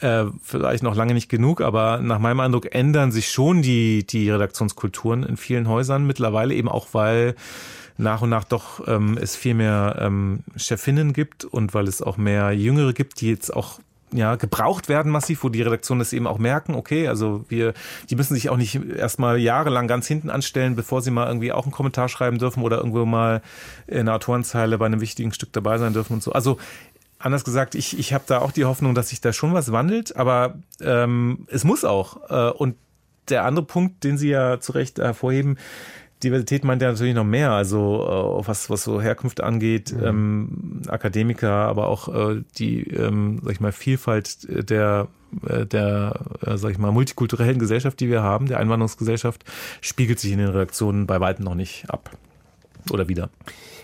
[0.00, 4.28] Äh, vielleicht noch lange nicht genug, aber nach meinem Eindruck ändern sich schon die, die
[4.28, 7.36] Redaktionskulturen in vielen Häusern mittlerweile, eben auch weil
[7.96, 12.16] nach und nach doch ähm, es viel mehr ähm, Chefinnen gibt und weil es auch
[12.16, 13.78] mehr Jüngere gibt, die jetzt auch
[14.14, 17.74] ja, gebraucht werden massiv, wo die Redaktionen das eben auch merken, okay, also wir,
[18.08, 21.64] die müssen sich auch nicht erstmal jahrelang ganz hinten anstellen, bevor sie mal irgendwie auch
[21.64, 23.42] einen Kommentar schreiben dürfen oder irgendwo mal
[23.88, 26.30] in einer Autorenzeile bei einem wichtigen Stück dabei sein dürfen und so.
[26.30, 26.58] Also
[27.18, 30.16] anders gesagt, ich, ich habe da auch die Hoffnung, dass sich da schon was wandelt,
[30.16, 32.30] aber ähm, es muss auch.
[32.30, 32.76] Äh, und
[33.28, 35.58] der andere Punkt, den Sie ja zu Recht hervorheben,
[36.24, 41.50] Diversität meint ja natürlich noch mehr, also äh, was, was so Herkünfte angeht, ähm, Akademiker,
[41.50, 45.08] aber auch äh, die, ähm, sag ich mal, Vielfalt der,
[45.46, 49.44] äh, der, äh, sag ich mal, multikulturellen Gesellschaft, die wir haben, der Einwanderungsgesellschaft,
[49.80, 52.10] spiegelt sich in den Redaktionen bei weitem noch nicht ab.
[52.90, 53.30] Oder wieder.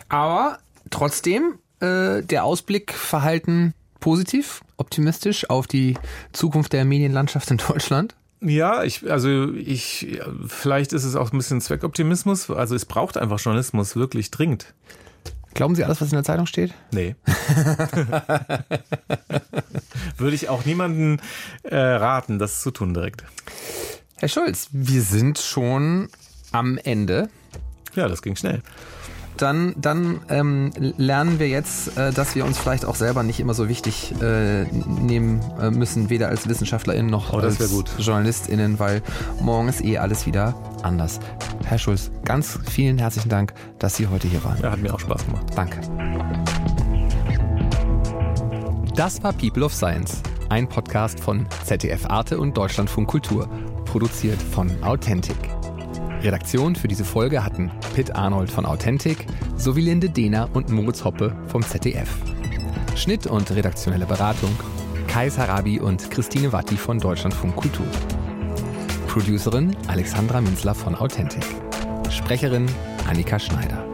[0.08, 0.58] Aber
[0.90, 5.96] trotzdem, äh, der Ausblick verhalten positiv, optimistisch auf die
[6.32, 8.14] Zukunft der Medienlandschaft in Deutschland.
[8.40, 12.50] Ja, ich, also ich, vielleicht ist es auch ein bisschen Zweckoptimismus.
[12.50, 14.72] Also es braucht einfach Journalismus wirklich dringend.
[15.52, 16.72] Glauben Sie alles, was in der Zeitung steht?
[16.92, 17.16] Nee.
[20.16, 21.20] Würde ich auch niemanden
[21.64, 23.24] äh, raten, das zu tun direkt.
[24.16, 26.08] Herr Schulz, wir sind schon
[26.52, 27.28] am Ende.
[27.94, 28.62] Ja, das ging schnell
[29.40, 33.54] dann, dann ähm, lernen wir jetzt, äh, dass wir uns vielleicht auch selber nicht immer
[33.54, 37.58] so wichtig äh, nehmen äh, müssen, weder als WissenschaftlerInnen noch oh, als
[37.98, 39.02] JournalistInnen, weil
[39.40, 41.20] morgen ist eh alles wieder anders.
[41.64, 44.60] Herr Schulz, ganz vielen herzlichen Dank, dass Sie heute hier waren.
[44.62, 45.46] Ja, hat mir auch Spaß gemacht.
[45.54, 45.80] Danke.
[48.94, 50.20] Das war People of Science,
[50.50, 53.48] ein Podcast von ZDF Arte und Deutschlandfunk Kultur,
[53.86, 55.59] produziert von Authentic.
[56.22, 61.34] Redaktion für diese Folge hatten Pitt Arnold von Authentic sowie Linde Dehner und Moritz Hoppe
[61.46, 62.10] vom ZDF.
[62.94, 64.54] Schnitt und redaktionelle Beratung
[65.08, 67.86] Kai Sarabi und Christine Watti von Deutschlandfunk Kultur.
[69.08, 71.44] Producerin Alexandra Minzler von Authentic.
[72.10, 72.66] Sprecherin
[73.08, 73.84] Annika Schneider.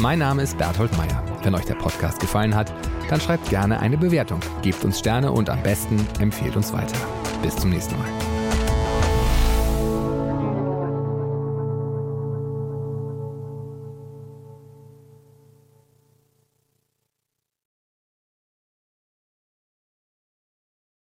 [0.00, 1.22] Mein Name ist Berthold Meyer.
[1.42, 2.72] Wenn euch der Podcast gefallen hat,
[3.08, 6.96] dann schreibt gerne eine Bewertung, gebt uns Sterne und am besten empfehlt uns weiter.
[7.42, 8.31] Bis zum nächsten Mal.